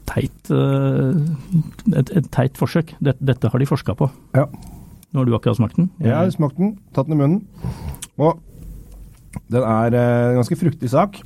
teit, 0.04 0.50
eh, 0.52 1.16
et, 1.96 2.10
et 2.20 2.26
teit 2.34 2.60
forsøk. 2.60 2.92
Dette 3.00 3.48
har 3.48 3.62
de 3.62 3.68
forska 3.68 3.94
på. 3.96 4.10
Ja. 4.36 4.44
Nå 4.44 5.22
har 5.22 5.28
du 5.30 5.36
akkurat 5.36 5.56
smakt 5.56 5.78
den. 5.80 5.88
Jeg 6.04 6.12
har 6.12 6.28
smakt 6.34 6.60
den, 6.60 6.74
tatt 6.92 7.08
den 7.08 7.16
i 7.16 7.22
munnen. 7.22 7.40
Og 8.20 8.36
den 9.48 9.64
er 9.64 9.96
eh, 9.96 10.30
en 10.34 10.42
ganske 10.42 10.60
fruktig 10.60 10.92
sak. 10.92 11.22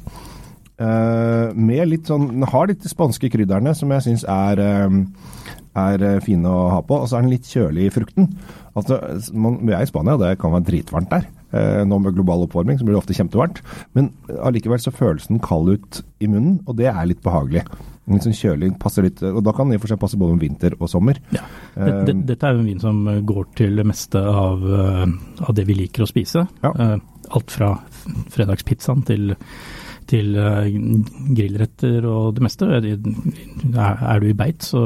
med 0.78 1.88
litt 1.90 2.06
sånn 2.06 2.28
Den 2.28 2.44
har 2.46 2.68
litt 2.70 2.84
de 2.84 2.88
spanske 2.88 3.26
krydderne 3.34 3.72
som 3.74 3.90
jeg 3.90 4.04
syns 4.04 4.22
er, 4.30 4.60
er 5.74 6.20
fine 6.22 6.46
å 6.46 6.68
ha 6.70 6.78
på. 6.86 7.00
Og 7.02 7.08
så 7.10 7.18
er 7.18 7.26
den 7.26 7.32
litt 7.34 7.50
kjølig 7.50 7.88
i 7.88 7.90
frukten. 7.90 8.30
Altså, 8.78 9.00
man, 9.34 9.58
vi 9.66 9.74
er 9.74 9.82
i 9.82 9.90
Spania, 9.90 10.14
det 10.22 10.36
kan 10.38 10.54
være 10.54 10.68
dritvarmt 10.70 11.10
der. 11.10 11.26
Eh, 11.50 11.82
nå 11.88 11.98
med 12.02 12.16
global 12.16 12.44
oppvarming 12.44 12.78
så 12.78 12.84
blir 12.84 12.96
det 12.96 13.02
ofte 13.02 13.16
kjempevarmt. 13.16 13.62
Men 13.96 14.10
allikevel 14.44 14.82
så 14.82 14.92
føles 14.94 15.28
den 15.30 15.40
kald 15.44 15.70
ut 15.72 16.02
i 16.20 16.28
munnen, 16.28 16.58
og 16.66 16.76
det 16.80 16.90
er 16.92 17.08
litt 17.08 17.22
behagelig. 17.24 17.64
Litt 18.08 18.24
sånn 18.24 18.36
kjølig, 18.36 18.70
passer 18.80 19.04
litt, 19.04 19.20
og 19.22 19.42
Da 19.44 19.52
kan 19.52 19.68
den 19.68 19.76
i 19.76 19.80
og 19.80 19.84
for 19.84 19.92
seg 19.92 20.00
passe 20.00 20.20
både 20.20 20.36
om 20.36 20.40
vinter 20.40 20.76
og 20.78 20.88
sommer. 20.88 21.20
Ja. 21.34 21.44
Dette, 21.74 22.14
uh, 22.14 22.22
dette 22.30 22.48
er 22.48 22.56
jo 22.56 22.62
en 22.62 22.70
vin 22.70 22.80
som 22.80 23.02
går 23.04 23.50
til 23.58 23.76
det 23.76 23.84
meste 23.88 24.22
av, 24.22 24.64
uh, 24.64 25.04
av 25.44 25.56
det 25.56 25.66
vi 25.68 25.76
liker 25.82 26.04
å 26.04 26.08
spise. 26.08 26.46
Ja. 26.64 26.72
Alt 27.28 27.52
fra 27.52 27.74
fredagspizzaen 28.32 29.04
til 29.04 29.34
til 30.08 30.36
eh, 30.40 30.68
grillretter 31.36 32.06
og 32.08 32.32
det 32.36 32.44
meste. 32.44 32.68
Er, 32.68 34.20
du 34.22 34.26
i 34.28 34.36
beit, 34.36 34.64
så, 34.64 34.82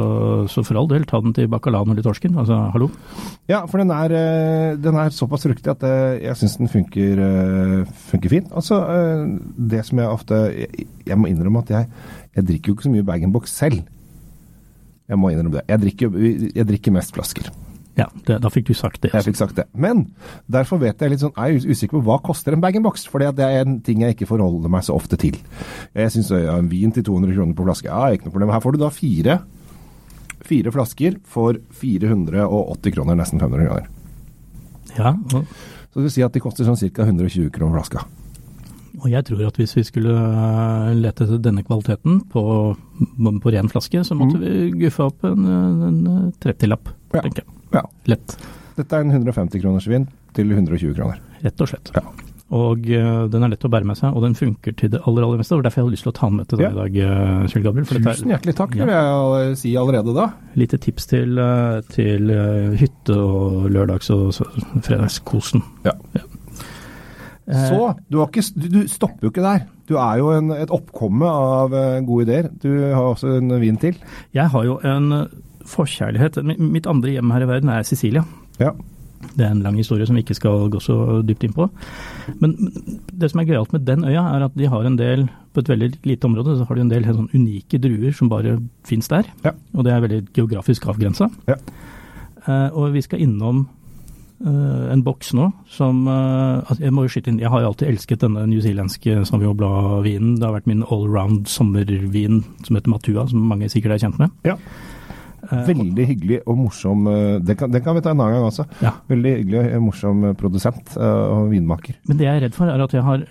så, 0.50 0.64
for 0.66 0.80
all 0.80 0.90
del, 0.90 1.06
ta 1.08 1.20
den 1.22 1.34
til 1.36 1.50
bacalaoen 1.52 1.94
eller 1.94 2.06
torsken. 2.06 2.36
Altså, 2.42 2.58
hallo. 2.74 2.90
Ja, 3.50 3.62
for 3.70 3.82
den 3.82 3.92
er, 3.94 4.16
eh, 4.18 4.76
den 4.82 4.98
er 4.98 5.14
såpass 5.14 5.46
fruktig 5.46 5.72
at 5.72 5.86
eh, 5.86 6.18
jeg 6.26 6.40
syns 6.40 6.58
den 6.60 6.72
funker, 6.72 7.24
funker 8.10 8.34
fint. 8.36 8.52
Altså, 8.52 8.82
det 9.56 9.84
som 9.88 10.00
jeg 10.02 10.12
ofte 10.12 10.38
Jeg, 10.52 10.86
jeg 11.06 11.18
må 11.18 11.28
innrømme 11.30 11.62
at 11.62 11.70
jeg, 11.70 11.90
jeg 12.36 12.48
drikker 12.48 12.72
jo 12.72 12.76
ikke 12.76 12.88
så 12.88 12.94
mye 12.94 13.06
bag-in-box 13.06 13.58
selv. 13.62 13.82
Jeg 15.08 15.18
må 15.18 15.32
innrømme 15.32 15.58
det. 15.58 15.66
Jeg 15.68 15.84
drikker, 15.86 16.18
jeg 16.56 16.68
drikker 16.68 16.98
mest 16.98 17.14
flasker. 17.14 17.52
Ja, 17.98 18.06
det, 18.26 18.38
da 18.40 18.48
fikk 18.52 18.70
du 18.70 18.76
sagt 18.76 19.02
det. 19.04 19.10
Jeg 19.12 19.26
fikk 19.26 19.36
sagt 19.36 19.58
det. 19.58 19.66
Men 19.76 20.06
derfor 20.50 20.80
vet 20.80 21.02
jeg 21.02 21.12
litt 21.12 21.20
sånn, 21.20 21.34
jeg 21.36 21.58
er 21.58 21.74
usikker 21.74 21.98
på 21.98 22.04
hva 22.06 22.16
koster 22.24 22.56
en 22.56 22.62
bag-in-box. 22.64 23.04
For 23.12 23.20
det 23.20 23.44
er 23.44 23.66
en 23.66 23.80
ting 23.84 24.04
jeg 24.04 24.16
ikke 24.16 24.30
forholder 24.30 24.72
meg 24.72 24.86
så 24.86 24.96
ofte 24.96 25.18
til. 25.20 25.36
Jeg 25.92 26.14
syns 26.14 26.32
ja, 26.32 26.56
en 26.56 26.70
vin 26.72 26.94
til 26.94 27.04
200 27.04 27.36
kroner 27.36 27.58
på 27.58 27.66
flaske, 27.68 27.90
ja, 27.90 28.16
ikke 28.16 28.30
noe 28.30 28.36
problem. 28.38 28.54
Her 28.54 28.64
får 28.64 28.76
du 28.76 28.80
da 28.80 28.88
fire, 28.96 29.36
fire 30.48 30.72
flasker 30.72 31.20
for 31.28 31.60
480 31.82 32.96
kroner, 32.96 33.20
nesten 33.20 33.42
500 33.42 33.68
kroner. 33.68 33.92
Ja. 34.96 35.14
Og... 35.36 35.46
Så 35.92 36.00
det 36.00 36.08
vil 36.08 36.12
si 36.14 36.24
at 36.24 36.32
de 36.32 36.40
koster 36.40 36.64
sånn 36.64 36.78
ca. 36.80 37.04
120 37.04 37.52
kroner 37.52 37.76
flaska. 37.76 38.06
Og 39.02 39.08
jeg 39.10 39.24
tror 39.28 39.42
at 39.48 39.58
hvis 39.60 39.74
vi 39.76 39.82
skulle 39.84 40.12
eh, 40.14 40.92
lete 40.96 41.26
etter 41.26 41.40
denne 41.42 41.64
kvaliteten 41.66 42.22
på, 42.32 42.44
på 43.44 43.52
ren 43.52 43.68
flaske, 43.72 44.00
så 44.06 44.16
måtte 44.16 44.38
mm. 44.38 44.44
vi 44.44 44.84
guffe 44.86 45.08
opp 45.10 45.26
en, 45.28 45.48
en 45.88 45.98
30-lapp, 46.40 46.94
ja. 47.12 47.24
tenker 47.24 47.44
jeg. 47.44 47.61
Ja. 47.72 47.86
Lett. 48.10 48.36
Dette 48.78 48.98
er 48.98 49.04
en 49.04 49.12
150 49.12 49.62
kroners 49.62 49.88
vin 49.90 50.08
til 50.36 50.52
120 50.52 50.94
kroner. 50.96 51.20
Rett 51.42 51.64
og 51.64 51.72
slett. 51.72 51.92
Ja. 51.96 52.04
Og 52.52 52.84
uh, 52.84 53.24
den 53.32 53.46
er 53.46 53.52
lett 53.54 53.64
å 53.64 53.70
bære 53.72 53.88
med 53.88 53.96
seg, 53.96 54.12
og 54.12 54.26
den 54.26 54.34
funker 54.36 54.74
til 54.76 54.90
det 54.92 55.00
aller 55.08 55.24
aller 55.24 55.40
meste. 55.40 55.56
og 55.56 55.64
Derfor 55.64 55.80
jeg 55.80 55.86
hadde 55.86 55.94
lyst 55.94 56.04
til 56.04 56.12
å 56.12 56.16
ta 56.18 56.28
den 56.28 56.40
med 56.40 56.50
til 56.50 56.60
deg 56.60 56.66
ja. 56.66 56.72
i 56.72 56.80
dag, 56.80 56.98
uh, 57.00 57.46
Kjell 57.48 57.64
Gabriel. 57.64 57.86
Tusen 57.88 58.34
hjertelig 58.34 58.54
takk, 58.58 58.76
vil 58.76 58.92
jeg 58.92 59.54
si 59.62 59.72
allerede 59.80 60.16
da. 60.16 60.26
Lite 60.60 60.80
tips 60.84 61.08
til, 61.14 61.40
uh, 61.40 61.80
til 61.94 62.34
hytte- 62.76 63.16
og 63.16 63.70
lørdags- 63.72 64.12
og 64.12 64.36
fredagskosen. 64.84 65.64
Ja. 65.88 65.96
ja. 66.18 66.26
Så, 67.42 67.78
du, 68.12 68.20
ikke, 68.22 68.44
du, 68.54 68.68
du, 68.70 68.82
stopper 68.88 69.26
jo 69.26 69.32
ikke 69.32 69.44
der. 69.44 69.64
Du 69.88 69.96
er 70.00 70.20
jo 70.20 70.28
en, 70.36 70.52
et 70.54 70.70
oppkomme 70.72 71.26
av 71.26 71.72
gode 72.06 72.28
ideer. 72.28 72.52
Du 72.62 72.68
har 72.84 73.02
også 73.02 73.32
en 73.40 73.56
vin 73.60 73.80
til. 73.80 73.96
Jeg 74.36 74.52
har 74.52 74.68
jo 74.68 74.76
en 74.86 75.24
forkjærlighet 75.68 76.40
Mitt 76.58 76.86
andre 76.90 77.16
hjem 77.16 77.30
her 77.34 77.44
i 77.44 77.48
verden 77.50 77.72
er 77.72 77.86
Sicilia. 77.86 78.24
Ja. 78.60 78.72
Det 79.22 79.44
er 79.46 79.52
en 79.52 79.62
lang 79.62 79.76
historie 79.78 80.06
som 80.06 80.16
vi 80.18 80.24
ikke 80.24 80.36
skal 80.36 80.66
gå 80.72 80.80
så 80.82 80.96
dypt 81.26 81.44
inn 81.46 81.54
på. 81.56 81.68
Men 82.42 82.56
det 83.12 83.30
som 83.30 83.40
er 83.40 83.48
gøyalt 83.48 83.72
med 83.74 83.86
den 83.86 84.04
øya, 84.04 84.24
er 84.34 84.46
at 84.48 84.56
de 84.58 84.68
har 84.68 84.86
en 84.86 84.98
del 84.98 85.28
på 85.52 85.62
et 85.62 85.68
veldig 85.68 85.90
lite 86.08 86.26
område 86.26 86.56
så 86.56 86.66
har 86.68 86.76
de 86.76 86.84
en 86.86 86.90
del 86.90 87.06
helt 87.06 87.20
sånn 87.20 87.30
unike 87.34 87.78
druer 87.82 88.14
som 88.16 88.30
bare 88.32 88.56
fins 88.88 89.10
der. 89.12 89.28
Ja. 89.44 89.54
Og 89.76 89.86
det 89.86 89.92
er 89.92 90.02
veldig 90.04 90.24
geografisk 90.34 90.88
avgrensa. 90.90 91.28
Ja. 91.48 91.58
Uh, 92.42 92.68
og 92.74 92.96
vi 92.96 93.04
skal 93.04 93.22
innom 93.22 93.66
uh, 94.42 94.86
en 94.90 95.04
boks 95.06 95.30
nå 95.38 95.52
som 95.70 96.00
uh, 96.08 96.58
altså 96.64 96.82
Jeg 96.82 96.94
må 96.96 97.04
jo 97.04 97.12
skyte 97.14 97.30
inn, 97.30 97.38
jeg 97.38 97.52
har 97.52 97.62
jo 97.62 97.68
alltid 97.70 97.92
elsket 97.92 98.24
denne 98.24 98.42
newzealandske 98.50 99.20
Sauvignon 99.28 99.60
Blad-vinen. 99.60 100.34
Det 100.40 100.48
har 100.48 100.56
vært 100.56 100.70
min 100.70 100.82
allround 100.88 101.46
sommervin 101.52 102.42
som 102.66 102.78
heter 102.78 102.90
Matua, 102.90 103.28
som 103.30 103.46
mange 103.52 103.70
sikkert 103.70 103.96
er 103.96 104.08
kjent 104.08 104.18
med. 104.22 104.34
Ja. 104.48 104.58
Eh, 105.42 105.62
Veldig 105.66 106.06
hyggelig 106.06 106.38
og 106.46 106.58
morsom 106.60 107.08
Det 107.08 107.40
Den 107.48 107.58
kan, 107.58 107.72
den 107.72 107.82
kan 107.82 107.96
vi 107.96 108.02
ta 108.04 108.12
en 108.12 108.20
annen 108.20 108.36
gang 108.36 108.46
også. 108.46 108.66
Ja. 108.84 108.92
Veldig 109.10 109.32
hyggelig 109.40 109.62
og 109.64 109.84
morsom 109.88 110.24
eh, 110.28 110.36
produsent 110.38 110.94
og 111.02 111.50
vinmaker. 111.50 111.98
Men 112.08 112.20
det 112.20 112.28
jeg 112.28 112.38
er 112.38 112.44
redd 112.46 112.56
for, 112.56 112.70
er 112.70 112.82
at 112.84 112.94
jeg 112.94 113.04
har 113.06 113.24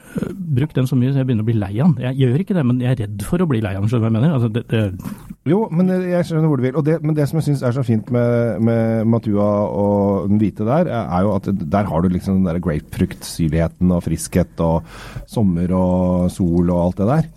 brukt 0.60 0.76
den 0.78 0.90
så 0.90 0.98
mye 1.00 1.14
så 1.14 1.22
jeg 1.22 1.30
begynner 1.30 1.46
å 1.46 1.50
bli 1.50 1.58
lei 1.60 1.72
av 1.80 1.92
den. 1.92 2.06
Jeg 2.08 2.20
gjør 2.22 2.44
ikke 2.44 2.58
det, 2.58 2.66
men 2.68 2.82
jeg 2.84 2.96
er 2.96 3.02
redd 3.06 3.26
for 3.28 3.44
å 3.44 3.48
bli 3.50 3.62
lei 3.64 3.74
av 3.78 3.84
den, 3.84 3.92
skjønner 3.92 4.04
du 4.04 4.08
hva 4.08 4.12
jeg 4.12 4.18
mener? 4.20 4.36
Altså, 4.36 4.52
det, 4.52 4.64
det... 4.72 5.32
Jo, 5.50 5.64
men 5.74 5.90
jeg 5.90 6.28
skjønner 6.28 6.52
hvor 6.52 6.62
du 6.62 6.66
vil. 6.68 6.80
Det, 6.86 6.98
men 7.02 7.18
det 7.18 7.28
som 7.30 7.40
jeg 7.40 7.48
syns 7.50 7.64
er 7.66 7.76
så 7.78 7.86
fint 7.86 8.12
med, 8.14 8.62
med, 8.68 9.08
Matua 9.12 9.50
og 9.72 10.30
den 10.30 10.42
hvite 10.42 10.68
der, 10.68 10.92
er 11.02 11.26
jo 11.26 11.34
at 11.38 11.50
der 11.50 11.90
har 11.90 12.04
du 12.04 12.12
liksom 12.12 12.40
den 12.42 12.50
der 12.50 12.62
grapefruktsyrligheten 12.64 13.96
og 13.96 14.04
friskhet 14.06 14.62
og 14.62 14.86
sommer 15.30 15.74
og 15.78 16.32
sol 16.34 16.70
og 16.70 16.86
alt 16.86 17.02
det 17.02 17.12
der. 17.16 17.30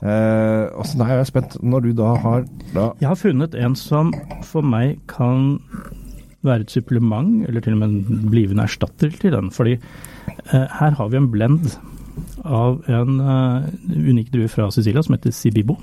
Eh, 0.00 0.92
nei, 0.96 1.08
jeg 1.12 1.20
er 1.20 1.28
spent, 1.28 1.58
når 1.60 1.84
du 1.84 1.90
da 1.98 2.14
har 2.22 2.46
da 2.72 2.86
Jeg 3.02 3.08
har 3.10 3.18
funnet 3.20 3.56
en 3.60 3.74
som 3.76 4.14
for 4.48 4.64
meg 4.64 4.96
kan 5.10 5.58
være 6.46 6.64
et 6.64 6.72
supplement, 6.72 7.42
eller 7.44 7.60
til 7.60 7.76
og 7.76 7.82
med 7.82 7.90
en 7.92 8.28
blivende 8.32 8.64
erstatter 8.64 9.12
til 9.12 9.34
den. 9.34 9.50
Fordi 9.52 9.76
eh, 9.76 10.66
her 10.80 10.96
har 10.96 11.10
vi 11.12 11.20
en 11.20 11.28
blend 11.32 11.74
av 12.44 12.80
en 12.88 13.20
uh, 13.20 13.68
unik 13.86 14.32
drue 14.32 14.48
fra 14.48 14.70
Sicilia 14.72 15.02
som 15.04 15.14
heter 15.14 15.34
Sibibo. 15.36 15.76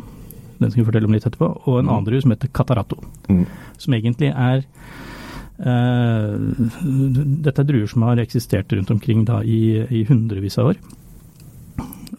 Den 0.57 0.71
skal 0.71 0.81
vi 0.81 0.87
fortelle 0.89 1.09
om 1.09 1.13
litt 1.13 1.25
etterpå. 1.27 1.51
Og 1.69 1.79
en 1.79 1.89
annen 1.89 2.07
drue 2.07 2.21
som 2.23 2.33
heter 2.33 2.49
Catarato. 2.49 2.97
Mm. 3.29 3.45
Som 3.77 3.93
egentlig 3.93 4.33
er 4.33 4.65
uh, 5.61 6.33
Dette 7.45 7.61
er 7.61 7.69
druer 7.69 7.89
som 7.89 8.05
har 8.09 8.21
eksistert 8.21 8.73
rundt 8.73 8.91
omkring 8.93 9.25
da 9.29 9.43
i, 9.45 9.85
i 9.93 10.03
hundrevis 10.09 10.57
av 10.57 10.73
år. 10.73 10.81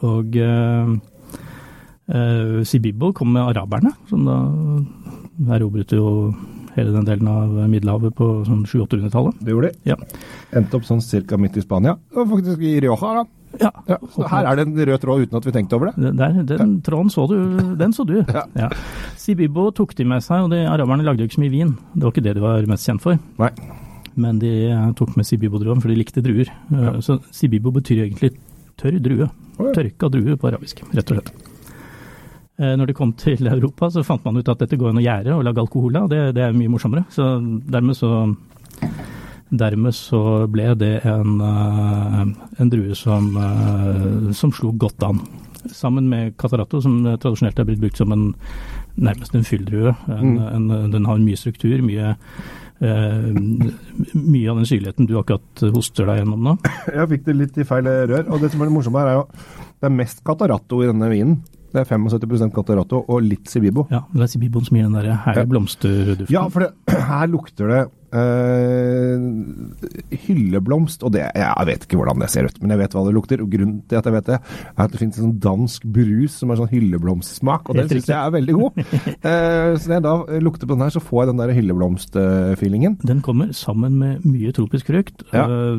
Og 0.06 0.38
uh, 2.08 2.58
Uh, 2.58 2.64
Sibibo 2.64 3.12
kom 3.12 3.32
med 3.32 3.44
araberne, 3.44 3.92
som 4.08 4.24
da 4.26 4.38
erobret 5.54 5.92
jo 5.92 6.34
hele 6.74 6.92
den 6.94 7.06
delen 7.06 7.28
av 7.30 7.54
Middelhavet 7.70 8.14
på 8.16 8.28
sånn 8.46 8.64
700-800-tallet. 8.68 9.40
Det 9.42 9.54
gjorde 9.54 9.72
de. 9.72 9.92
Ja. 9.92 9.96
Endte 10.58 10.78
opp 10.78 10.86
sånn 10.86 11.02
cirka 11.02 11.38
midt 11.40 11.58
i 11.58 11.64
Spania, 11.64 11.96
og 12.14 12.30
faktisk 12.34 12.62
i 12.62 12.78
Rioja. 12.84 13.20
da. 13.20 13.24
Ja. 13.58 13.70
ja. 13.88 13.96
Så 14.12 14.28
her 14.28 14.44
er 14.44 14.58
det 14.58 14.66
en 14.66 14.76
rød 14.76 15.00
tråd 15.02 15.24
uten 15.24 15.38
at 15.38 15.46
vi 15.48 15.54
tenkte 15.56 15.78
over 15.78 15.90
det. 15.90 16.12
Der, 16.20 16.36
den 16.44 16.74
ja. 16.76 16.82
tråden 16.84 17.10
så 17.10 17.24
du, 17.30 17.38
den 17.80 17.94
så 17.96 18.04
du. 18.06 18.18
ja. 18.62 18.68
Sibibo 19.18 19.70
tok 19.74 19.96
de 19.98 20.06
med 20.06 20.22
seg, 20.24 20.46
og 20.46 20.52
de 20.52 20.62
araberne 20.68 21.06
lagde 21.06 21.24
jo 21.24 21.30
ikke 21.30 21.40
så 21.40 21.44
mye 21.46 21.54
vin. 21.54 21.74
Det 21.94 22.04
var 22.04 22.14
ikke 22.14 22.26
det 22.28 22.36
de 22.38 22.44
var 22.44 22.70
mest 22.70 22.88
kjent 22.90 23.04
for. 23.04 23.18
Nei. 23.40 23.52
Men 24.18 24.40
de 24.42 24.52
tok 24.98 25.14
med 25.18 25.26
Sibibo-druen, 25.26 25.82
for 25.82 25.90
de 25.90 25.98
likte 25.98 26.22
druer. 26.24 26.50
Så 27.06 27.20
Sibibo 27.34 27.72
betyr 27.74 28.04
egentlig 28.06 28.34
tørr 28.78 28.98
drue. 29.02 29.28
Oh, 29.58 29.70
Tørka 29.74 30.10
drue 30.10 30.38
på 30.38 30.50
arabisk, 30.50 30.82
rett 30.94 31.14
og 31.14 31.18
slett. 31.18 31.47
Eh, 32.58 32.74
når 32.74 32.90
de 32.90 32.94
kom 32.96 33.12
til 33.14 33.46
Europa, 33.46 33.86
så 33.90 34.02
fant 34.02 34.24
man 34.26 34.40
ut 34.40 34.48
at 34.50 34.58
dette 34.64 34.76
går 34.78 34.90
an 34.90 34.98
å 34.98 35.04
gjære 35.04 35.34
og 35.36 35.44
lage 35.46 35.62
alkohol 35.62 36.00
av. 36.00 36.08
Det, 36.10 36.22
det, 36.34 36.42
er 36.42 36.56
mye 36.56 36.72
morsommere. 36.72 37.04
Så 37.14 37.26
dermed 37.70 37.94
så, 37.94 38.10
dermed 39.48 39.94
så 39.94 40.22
ble 40.50 40.72
det 40.80 40.94
en, 41.06 41.36
eh, 41.46 42.22
en 42.58 42.72
drue 42.72 42.96
som, 42.98 43.30
eh, 43.38 44.32
som, 44.34 44.54
slo 44.54 44.72
godt 44.74 45.06
an. 45.06 45.22
Sammen 45.70 46.08
med 46.10 46.34
Catarato, 46.38 46.80
som 46.82 47.04
tradisjonelt 47.06 47.58
er 47.58 47.68
blitt 47.68 47.82
brukt 47.82 48.00
som 48.00 48.14
en 48.14 48.32
nærmest 48.98 49.36
en 49.38 49.46
fylldrue. 49.46 49.94
Mm. 50.08 50.90
den 50.90 51.06
har 51.06 51.20
mye 51.22 51.38
struktur, 51.38 51.78
mye 51.82 52.16
Uh, 52.78 53.34
mye 54.14 54.50
av 54.52 54.60
den 54.60 54.66
syrligheten 54.70 55.08
du 55.10 55.16
akkurat 55.18 55.62
hoster 55.74 56.06
deg 56.06 56.20
gjennom 56.20 56.44
nå. 56.46 56.52
Jeg 56.94 57.08
fikk 57.10 57.24
det 57.26 57.34
litt 57.34 57.56
i 57.58 57.66
feil 57.66 57.90
rør. 57.90 58.28
Og 58.30 58.38
det 58.38 58.52
som 58.52 58.62
er 58.62 58.70
det 58.70 58.74
morsomme 58.76 59.02
her, 59.02 59.10
er 59.10 59.16
jo 59.16 59.24
det 59.82 59.88
er 59.88 59.96
mest 59.96 60.22
Catarato 60.22 60.78
i 60.84 60.86
denne 60.86 61.08
vinen. 61.10 61.40
Det 61.72 61.82
er 61.82 61.88
75% 61.88 62.54
Catarato 62.56 63.02
og 63.04 63.22
litt 63.24 63.50
Sibibo. 63.50 63.86
Ja, 63.92 64.04
det 64.14 64.24
er 64.24 64.32
Sibiboen 64.32 64.66
som 64.66 64.78
gir 64.78 64.88
den 64.88 64.96
der 64.96 65.12
herlige 65.12 65.44
ja. 65.44 65.52
blomsterduften. 65.52 66.34
Ja, 66.34 66.46
for 66.52 66.64
det, 66.64 66.72
her 67.12 67.30
lukter 67.30 67.72
det 67.72 67.82
øh, 68.16 69.20
hylleblomst, 70.26 71.02
og 71.04 71.12
det, 71.12 71.26
jeg 71.34 71.66
vet 71.68 71.84
ikke 71.84 71.98
hvordan 72.00 72.22
det 72.22 72.30
ser 72.32 72.48
ut, 72.48 72.56
men 72.62 72.72
jeg 72.72 72.80
vet 72.82 72.96
hva 72.96 73.04
det 73.06 73.14
lukter. 73.16 73.42
og 73.44 73.50
Grunnen 73.52 73.82
til 73.88 74.00
at 74.00 74.08
jeg 74.08 74.16
vet 74.16 74.30
det, 74.30 74.38
er 74.38 74.84
at 74.84 74.94
det 74.94 75.00
finnes 75.02 75.18
en 75.18 75.26
sånn 75.28 75.40
dansk 75.44 75.84
brus 75.98 76.38
som 76.40 76.52
er 76.52 76.60
sånn 76.60 76.72
hylleblomstsmak, 76.72 77.68
og 77.68 77.78
den 77.78 77.90
syns 77.92 78.08
jeg 78.10 78.18
er 78.18 78.34
veldig 78.38 78.56
god. 78.56 78.80
uh, 78.80 79.74
så 79.76 79.84
når 79.84 79.94
jeg 79.96 80.06
da 80.08 80.14
lukter 80.44 80.70
på 80.70 80.76
den 80.76 80.86
her, 80.86 80.94
så 80.94 81.04
får 81.04 81.22
jeg 81.22 81.32
den 81.32 81.42
der 81.42 81.54
hylleblomstfeelingen. 81.58 82.98
Den 83.04 83.22
kommer 83.24 83.52
sammen 83.56 83.98
med 84.00 84.24
mye 84.24 84.54
tropisk 84.56 84.88
frukt, 84.88 85.26
ja. 85.34 85.44
uh, 85.44 85.76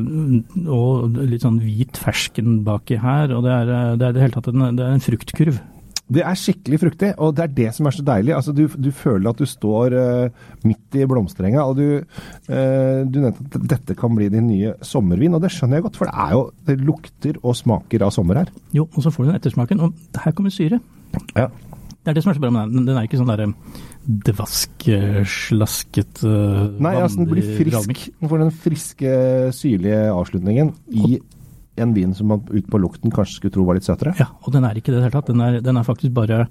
og 0.70 1.18
litt 1.18 1.46
sånn 1.46 1.60
hvit 1.64 1.98
fersken 2.00 2.60
baki 2.66 3.00
her, 3.02 3.34
og 3.34 3.46
det 3.46 3.58
er, 3.58 3.74
det 3.98 4.08
er 4.08 4.16
det 4.16 4.26
hele 4.26 4.38
tatt 4.38 4.52
en, 4.52 4.70
det 4.78 4.86
er 4.86 4.96
en 4.96 5.04
fruktkurv. 5.04 5.60
Det 6.10 6.22
er 6.26 6.38
skikkelig 6.38 6.80
fruktig, 6.82 7.12
og 7.22 7.36
det 7.38 7.44
er 7.44 7.52
det 7.54 7.68
som 7.76 7.86
er 7.86 7.94
så 7.94 8.04
deilig. 8.06 8.34
Altså, 8.34 8.54
du, 8.56 8.64
du 8.66 8.90
føler 8.94 9.30
at 9.30 9.38
du 9.38 9.46
står 9.46 9.94
uh, 9.94 10.50
midt 10.66 10.98
i 10.98 11.06
blomsterenga, 11.08 11.62
og 11.62 11.78
du, 11.78 12.02
uh, 12.50 13.00
du 13.06 13.20
nevnte 13.22 13.46
at 13.60 13.68
dette 13.76 13.96
kan 13.98 14.16
bli 14.18 14.30
din 14.32 14.48
nye 14.50 14.74
sommervin, 14.86 15.36
og 15.38 15.44
det 15.44 15.52
skjønner 15.54 15.78
jeg 15.78 15.86
godt, 15.86 16.00
for 16.00 16.10
det 16.10 16.26
er 16.26 16.34
jo 16.34 16.44
det 16.66 16.78
lukter 16.82 17.40
og 17.44 17.58
smaker 17.58 18.06
av 18.06 18.14
sommer 18.16 18.42
her. 18.42 18.54
Jo, 18.76 18.88
og 18.90 19.06
så 19.06 19.14
får 19.14 19.26
du 19.26 19.30
den 19.30 19.40
ettersmaken, 19.40 19.84
og 19.86 20.20
her 20.24 20.34
kommer 20.34 20.54
syre. 20.54 20.80
Ja. 21.36 21.46
Det 22.00 22.10
er 22.10 22.16
det 22.16 22.24
som 22.24 22.32
er 22.32 22.38
så 22.38 22.42
bra 22.42 22.52
med 22.54 22.72
den. 22.72 22.86
Den 22.88 22.96
er 22.96 23.06
ikke 23.06 23.18
sånn 23.20 23.30
derre 23.30 23.50
dvask, 24.30 24.86
slasket 25.28 26.22
uh, 26.24 26.70
Nei, 26.80 26.96
altså 26.96 27.20
den 27.20 27.28
blir 27.30 27.50
frisk. 27.58 28.08
Den 28.18 28.32
får 28.32 28.42
den 28.42 28.56
friske, 28.64 29.18
syrlige 29.54 30.08
avslutningen 30.10 30.72
i 30.90 31.20
en 31.82 31.94
vin 31.96 32.12
som 32.16 32.30
man 32.32 32.44
ut 32.50 32.68
på 32.70 32.80
lukten 32.80 33.12
kanskje 33.14 33.38
skulle 33.38 33.54
tro 33.54 33.66
var 33.68 33.78
litt 33.78 33.88
søtere? 33.88 34.14
Ja, 34.20 34.30
og 34.44 34.54
den 34.54 34.66
er 34.66 34.78
ikke 34.78 34.92
det 34.92 34.98
i 34.98 35.00
det 35.00 35.08
hele 35.08 35.16
tatt. 35.16 35.32
Den 35.32 35.44
er, 35.44 35.58
den 35.64 35.80
er, 35.80 35.86
faktisk 35.86 36.14
bare 36.16 36.44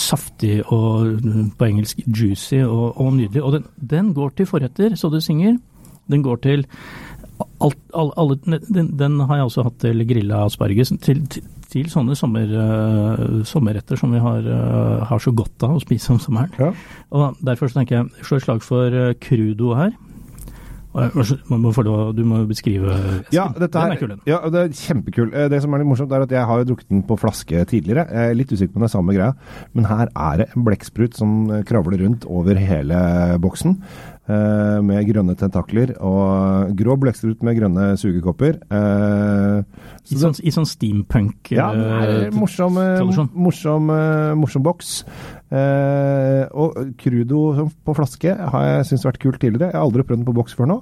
saftig 0.00 0.62
og 0.72 1.24
på 1.58 1.66
engelsk 1.66 2.00
juicy 2.06 2.62
og, 2.64 2.94
og 3.00 3.16
nydelig. 3.18 3.42
Og 3.42 3.58
den, 3.58 3.66
den, 3.76 4.12
går 4.16 4.36
til 4.38 4.48
forretter, 4.48 4.96
så 4.96 5.10
du 5.12 5.20
synger. 5.24 5.58
Den 6.10 6.24
går 6.24 6.40
til 6.44 6.64
alt, 7.64 7.78
all, 7.96 8.12
alle, 8.20 8.38
den, 8.44 8.92
den, 8.98 9.18
har 9.20 9.40
jeg 9.40 9.48
også 9.48 9.66
hatt 9.66 9.78
til 9.82 10.04
grilla 10.08 10.44
asparges. 10.46 10.92
Til, 11.02 11.24
til, 11.32 11.46
til 11.72 11.90
sånne 11.90 12.16
sommer, 12.18 12.50
uh, 12.54 13.42
sommerretter 13.48 13.98
som 14.00 14.14
vi 14.14 14.22
har, 14.22 14.46
uh, 14.46 15.04
har, 15.08 15.22
så 15.22 15.34
godt 15.34 15.66
av 15.66 15.76
å 15.76 15.82
spise 15.82 16.14
om 16.14 16.20
sommeren. 16.22 16.52
Ja. 16.60 16.72
Og 17.14 17.40
Derfor 17.44 17.70
så 17.70 17.80
tenker 17.80 18.00
jeg 18.00 18.26
slå 18.26 18.40
et 18.40 18.46
slag 18.46 18.66
for 18.66 18.98
uh, 19.04 19.12
crudo 19.20 19.74
her. 19.78 19.94
Man 20.94 21.62
må 21.64 21.72
jo 21.74 21.94
du 22.14 22.22
må 22.28 22.44
beskrive 22.46 22.94
Ja, 23.34 23.48
dette 23.58 23.80
her, 23.82 23.96
er 23.96 24.12
ja, 24.28 24.38
det 24.52 24.60
er 24.60 24.74
kjempekul. 24.78 25.32
Det 25.50 25.58
som 25.62 25.74
er 25.74 25.82
litt 25.82 25.90
morsomt, 25.90 26.12
er 26.14 26.22
at 26.22 26.34
jeg 26.34 26.46
har 26.46 26.60
jo 26.62 26.68
drukket 26.70 26.92
den 26.92 27.02
på 27.08 27.18
flaske 27.18 27.64
tidligere. 27.70 28.06
Jeg 28.06 28.30
er 28.30 28.38
litt 28.38 28.52
usikker 28.54 28.74
på 28.74 28.78
om 28.78 28.86
det 28.86 28.90
er 28.90 28.94
samme 28.94 29.16
greia, 29.16 29.32
men 29.74 29.88
her 29.90 30.12
er 30.12 30.42
det 30.42 30.48
en 30.54 30.66
blekksprut 30.66 31.18
som 31.18 31.34
kravler 31.66 32.04
rundt 32.04 32.28
over 32.30 32.60
hele 32.62 33.00
boksen. 33.42 33.80
Eh, 34.24 34.78
med 34.80 35.04
grønne 35.04 35.34
tentakler 35.36 35.90
og 36.00 36.70
grå 36.78 36.94
blekksprut 36.96 37.42
med 37.44 37.58
grønne 37.58 37.90
sugekopper. 38.00 38.56
Eh, 38.72 39.58
I, 40.08 40.16
sånn, 40.16 40.38
I, 40.40 40.52
sånn, 40.54 40.68
steampunk 40.68 41.50
Ja, 41.52 41.66
det 41.76 41.90
er 41.92 42.12
eh, 42.30 42.30
morsom, 42.32 42.78
morsom, 43.36 43.92
morsom 44.40 44.64
boks. 44.64 44.94
og 45.52 46.80
Crudo 47.02 47.68
på 47.84 47.96
flaske 48.00 48.32
har 48.32 48.66
jeg 48.70 48.88
syntes 48.88 49.06
vært 49.10 49.20
kult 49.26 49.42
tidligere. 49.42 49.74
Jeg 49.74 49.76
har 49.76 49.84
aldri 49.84 50.08
prøvd 50.08 50.22
den 50.22 50.30
på 50.30 50.36
boks 50.40 50.56
før 50.56 50.72
nå. 50.72 50.80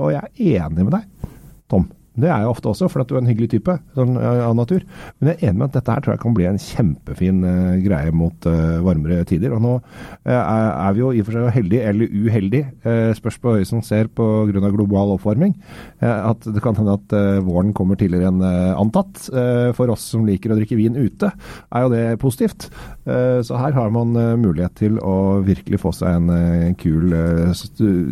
og 0.00 0.08
jeg 0.14 0.24
er 0.24 0.64
enig 0.64 0.88
med 0.88 0.96
deg, 0.96 1.30
Tom. 1.68 1.90
Det 2.16 2.28
er 2.30 2.42
jeg 2.42 2.48
ofte 2.48 2.70
også, 2.70 2.88
for 2.88 3.02
at 3.02 3.10
du 3.10 3.16
er 3.16 3.20
en 3.20 3.28
hyggelig 3.28 3.50
type 3.52 3.74
sånn, 3.96 4.16
av 4.16 4.54
natur. 4.56 4.84
Men 5.18 5.30
jeg 5.30 5.36
er 5.36 5.50
enig 5.50 5.60
med 5.60 5.66
at 5.68 5.76
dette 5.76 5.92
her 5.92 6.04
tror 6.04 6.14
jeg 6.14 6.22
kan 6.22 6.36
bli 6.36 6.46
en 6.48 6.60
kjempefin 6.60 7.42
uh, 7.44 7.74
greie 7.84 8.12
mot 8.16 8.48
uh, 8.48 8.78
varmere 8.86 9.26
tider. 9.28 9.52
Og 9.52 9.60
nå 9.64 9.74
uh, 9.76 10.30
er 10.30 10.96
vi 10.96 11.02
jo 11.02 11.10
i 11.12 11.20
og 11.20 11.28
for 11.28 11.36
seg 11.36 11.50
heldige 11.58 11.90
eller 11.90 12.14
uheldige, 12.26 12.94
spørs 13.16 13.36
på 13.42 13.52
øyet 13.58 13.68
som 13.68 13.82
ser 13.84 14.08
pga. 14.08 14.70
global 14.72 15.12
oppvarming, 15.14 15.52
at 16.00 16.44
det 16.52 16.62
kan 16.62 16.76
hende 16.78 16.94
at 16.96 17.12
våren 17.44 17.72
kommer 17.76 17.98
tidligere 17.98 18.30
enn 18.30 18.42
antatt. 18.42 19.28
for 19.76 19.90
oss 19.92 20.04
som 20.12 20.26
liker 20.26 20.52
å 20.52 20.56
drikke 20.58 20.78
vin 20.78 20.96
ute, 20.96 21.30
er 21.74 21.84
jo 21.84 21.90
det 21.92 22.18
positivt. 22.22 22.68
så 23.04 23.60
her 23.60 23.72
har 23.72 23.90
man 23.90 24.14
mulighet 24.40 24.74
til 24.78 24.98
å 24.98 25.42
virkelig 25.46 25.80
få 25.82 25.92
seg 25.96 26.16
en 26.16 26.74
kul 26.80 27.14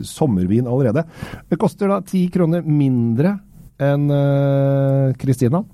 sommervin 0.04 0.68
allerede. 0.70 1.04
Det 1.49 1.61
koster 1.61 1.90
da 1.90 2.00
ti 2.04 2.26
kroner 2.34 2.66
mindre 2.66 3.38
enn 3.82 4.08
Kristina. 5.20 5.60
Uh, 5.64 5.70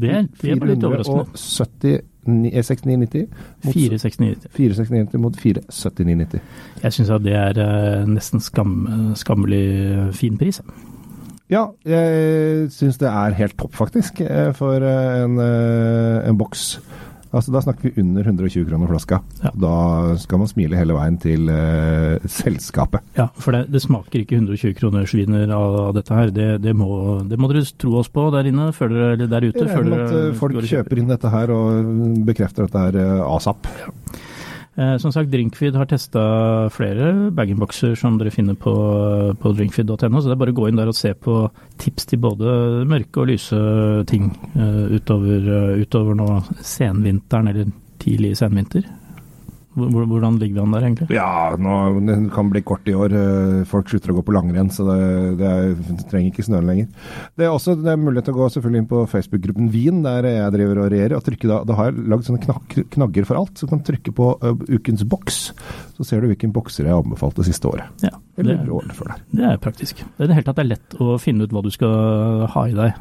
det, 0.00 0.14
det 0.40 0.54
er 0.54 0.70
litt 0.70 0.86
overraskende. 0.86 2.00
469,90 2.20 5.16
mot 5.18 5.34
479,90. 5.40 6.40
Jeg 6.82 6.92
syns 6.94 7.10
det 7.24 7.34
er 7.34 7.54
uh, 7.58 8.08
nesten 8.08 8.40
skam, 8.44 8.72
skammelig 9.18 9.64
fin 10.16 10.38
pris. 10.40 10.60
Ja, 11.50 11.64
jeg 11.82 12.70
syns 12.70 12.98
det 13.00 13.08
er 13.10 13.38
helt 13.40 13.56
topp, 13.58 13.74
faktisk, 13.74 14.20
eh, 14.22 14.52
for 14.54 14.78
en, 14.86 15.34
en 15.42 16.36
boks 16.38 16.78
Altså, 17.30 17.52
da 17.54 17.60
snakker 17.62 17.88
vi 17.88 18.02
under 18.02 18.26
120 18.26 18.64
kroner 18.66 18.90
flaska. 18.90 19.20
Ja. 19.44 19.52
Da 19.54 19.74
skal 20.18 20.40
man 20.42 20.50
smile 20.50 20.78
hele 20.78 20.96
veien 20.96 21.18
til 21.22 21.46
uh, 21.46 22.18
selskapet. 22.26 23.04
Ja, 23.18 23.28
for 23.38 23.54
det, 23.54 23.68
det, 23.70 23.82
smaker 23.84 24.24
ikke 24.24 24.40
120 24.40 24.74
kroners 24.80 25.14
viner 25.14 25.52
av, 25.54 25.76
av 25.84 25.92
dette 25.98 26.16
her. 26.16 26.34
Det, 26.34 26.48
det, 26.64 26.74
må, 26.74 26.90
det, 27.30 27.38
må, 27.38 27.52
dere 27.52 27.62
tro 27.78 28.00
oss 28.02 28.10
på 28.10 28.26
der 28.34 28.50
inne, 28.50 28.72
før 28.74 28.90
dere, 28.94 29.12
eller 29.14 29.30
der 29.30 29.46
ute. 29.46 29.68
Regner 29.68 29.94
med 29.94 30.04
at 30.08 30.40
folk 30.40 30.58
kjøper 30.72 31.02
inn 31.02 31.12
dette 31.12 31.30
her 31.30 31.54
og 31.54 31.94
bekrefter 32.26 32.66
dette 32.66 32.84
her 32.88 32.98
uh, 32.98 33.30
asap. 33.36 33.70
Ja. 33.78 33.94
Eh, 34.80 34.96
som 34.98 35.12
sagt, 35.12 35.28
Drinkfeed 35.30 35.76
har 35.76 35.88
testa 35.90 36.22
flere 36.72 37.30
bag-in-boxer 37.36 37.92
som 37.98 38.16
dere 38.20 38.32
finner 38.32 38.56
på, 38.56 38.72
på 39.36 39.52
drinkfeed.no, 39.58 39.98
så 39.98 40.30
det 40.30 40.36
er 40.36 40.40
bare 40.40 40.54
å 40.54 40.56
gå 40.56 40.70
inn 40.70 40.80
der 40.80 40.88
og 40.88 40.96
se 40.96 41.12
på 41.12 41.34
tips 41.82 42.08
til 42.08 42.22
både 42.22 42.54
mørke 42.88 43.20
og 43.20 43.28
lyse 43.28 43.60
ting 44.08 44.30
eh, 44.54 44.96
utover, 44.96 45.50
uh, 45.50 45.82
utover 45.82 46.16
nå 46.16 46.30
senvinteren 46.64 47.52
eller 47.52 47.68
tidlig 48.00 48.32
senvinter. 48.40 48.88
Hvordan 49.70 50.38
ligger 50.40 50.56
vi 50.56 50.62
an 50.64 50.72
der, 50.74 50.84
egentlig? 50.88 51.06
Ja, 51.14 51.54
nå, 51.54 51.74
Det 52.06 52.16
kan 52.34 52.48
bli 52.50 52.62
kort 52.66 52.88
i 52.90 52.94
år. 52.94 53.12
Eh, 53.14 53.60
folk 53.70 53.88
slutter 53.88 54.10
å 54.10 54.16
gå 54.18 54.24
på 54.26 54.34
langrenn, 54.34 54.70
så 54.74 54.86
det, 54.88 54.96
det, 55.38 55.46
er, 55.46 55.76
det 55.78 56.06
trenger 56.10 56.32
ikke 56.32 56.46
snøen 56.48 56.66
lenger. 56.66 56.88
Det 57.38 57.46
er 57.46 57.54
også 57.54 57.76
det 57.78 57.92
er 57.92 58.00
mulighet 58.00 58.26
til 58.26 58.34
å 58.34 58.40
gå 58.40 58.48
selvfølgelig 58.50 58.82
inn 58.82 58.88
på 58.90 59.04
Facebook-gruppen 59.12 59.70
Wien, 59.70 60.02
der 60.02 60.26
jeg 60.26 60.56
driver 60.56 60.82
og 60.82 60.90
regjerer. 60.90 61.16
og 61.20 61.22
trykke 61.28 61.52
da, 61.52 61.60
da 61.68 61.78
har 61.78 61.92
jeg 61.92 62.08
lagd 62.10 62.26
sånne 62.26 62.42
knak, 62.48 62.76
knagger 62.96 63.30
for 63.30 63.42
alt. 63.42 63.54
Så 63.54 63.68
du 63.68 63.74
kan 63.76 63.84
trykke 63.86 64.16
på 64.16 64.32
uh, 64.42 64.66
ukens 64.74 65.06
boks, 65.06 65.38
så 65.94 66.08
ser 66.08 66.24
du 66.24 66.32
hvilken 66.32 66.56
bokser 66.56 66.88
jeg 66.88 66.96
har 66.96 67.06
anbefalt 67.06 67.38
det 67.38 67.46
siste 67.52 67.70
året. 67.70 68.02
Ja, 68.02 68.16
det, 68.40 68.58
Eller 68.58 68.96
før 68.96 69.14
der. 69.14 69.24
Det 69.30 69.46
er 69.52 69.62
praktisk. 69.62 70.02
Det 70.02 70.26
er 70.26 70.32
det 70.32 70.40
hele 70.40 70.50
tatt 70.50 70.58
det 70.58 70.66
er 70.66 70.72
lett 70.74 70.98
å 70.98 71.14
finne 71.22 71.46
ut 71.46 71.54
hva 71.54 71.62
du 71.62 71.70
skal 71.70 72.48
ha 72.50 72.66
i 72.66 72.74
deg 72.74 72.98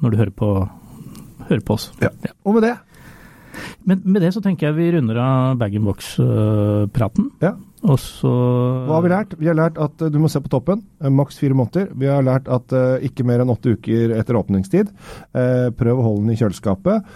når 0.00 0.12
du 0.12 0.20
hører 0.22 0.36
på, 0.40 0.50
hører 1.50 1.64
på 1.66 1.76
oss. 1.76 1.90
Ja. 2.00 2.08
ja. 2.24 2.32
Og 2.48 2.56
med 2.56 2.64
det 2.64 2.76
men 3.84 4.02
med 4.04 4.22
det 4.24 4.34
så 4.36 4.42
tenker 4.44 4.70
jeg 4.70 4.78
vi 4.78 4.90
runder 4.96 5.22
av 5.22 5.56
bag-in-box-praten. 5.62 7.30
Ja. 7.44 7.56
Og 7.86 7.98
så 8.00 8.30
Hva 8.86 8.96
har 8.96 9.04
vi 9.04 9.10
lært? 9.12 9.34
Vi 9.38 9.48
har 9.50 9.56
lært 9.58 9.76
at 9.80 10.00
uh, 10.02 10.08
du 10.10 10.18
må 10.22 10.30
se 10.32 10.40
på 10.42 10.50
toppen. 10.50 10.82
Uh, 11.02 11.10
Maks 11.12 11.38
fire 11.38 11.56
måneder. 11.56 11.90
Vi 11.98 12.08
har 12.10 12.24
lært 12.26 12.48
at 12.50 12.72
uh, 12.74 12.96
ikke 13.04 13.26
mer 13.26 13.42
enn 13.44 13.52
åtte 13.52 13.76
uker 13.76 14.14
etter 14.16 14.38
åpningstid. 14.38 14.90
Prøv 15.76 16.00
å 16.00 16.04
holde 16.04 16.24
den 16.24 16.34
i 16.34 16.38
kjøleskapet. 16.40 17.06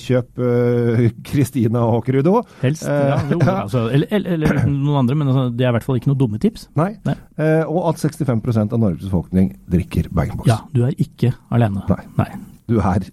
Kjøp 0.00 0.42
Kristina 1.30 1.82
uh, 1.86 1.94
Håkerudo. 1.96 2.36
Helst, 2.62 2.86
ja. 2.86 3.18
Jo, 3.30 3.40
altså, 3.40 3.86
eller, 3.94 4.30
eller, 4.36 4.62
noen 4.68 5.02
andre, 5.02 5.18
men 5.18 5.32
altså, 5.32 5.48
det 5.54 5.66
er 5.66 5.72
i 5.72 5.78
hvert 5.78 5.88
fall 5.88 6.00
ikke 6.00 6.12
noe 6.12 6.20
dumme 6.20 6.40
tips. 6.42 6.68
Nei. 6.78 6.92
Nei. 7.06 7.16
og 7.64 7.90
at 7.90 8.02
65% 8.02 8.76
av 8.76 8.82
Norges 8.82 9.08
befolkning 9.08 9.54
drikker 9.70 10.10
bag-in-box. 10.14 10.50
Ja, 10.50 10.62
du 10.74 10.84
er 10.88 10.96
ikke 11.00 11.34
alene. 11.54 11.86
Nei. 11.90 12.02
Nei 12.20 12.30
du 12.70 12.78
er 12.80 13.06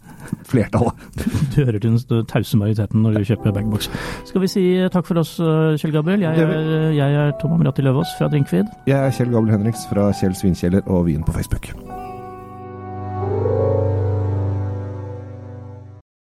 flertallet. 0.47 1.05
Du 1.57 1.63
hører 1.63 1.79
til 1.81 1.95
den 1.97 2.25
tause 2.29 2.57
majoriteten 2.59 3.01
når 3.01 3.17
du 3.19 3.29
kjøper 3.31 3.55
bagbox. 3.55 3.89
Skal 4.29 4.43
vi 4.43 4.49
si 4.51 4.65
takk 4.93 5.07
for 5.09 5.21
oss, 5.23 5.37
eh, 5.41 5.77
Kjell 5.81 5.95
Gabriel. 5.95 6.25
Jeg 6.27 6.43
er, 6.43 6.91
jeg 6.97 7.21
er 7.23 7.31
Tom 7.41 7.55
Amrati 7.57 7.85
Løvaas 7.85 8.13
fra 8.19 8.29
Drinkfeed. 8.31 8.69
Jeg 8.89 8.97
er 8.97 9.15
Kjell 9.17 9.33
Gabriel 9.33 9.57
Henriks 9.57 9.87
fra 9.89 10.11
Kjell 10.17 10.37
Svinkjeller 10.37 10.85
og 10.85 11.07
Vin 11.09 11.25
på 11.25 11.35
Facebook. 11.35 11.73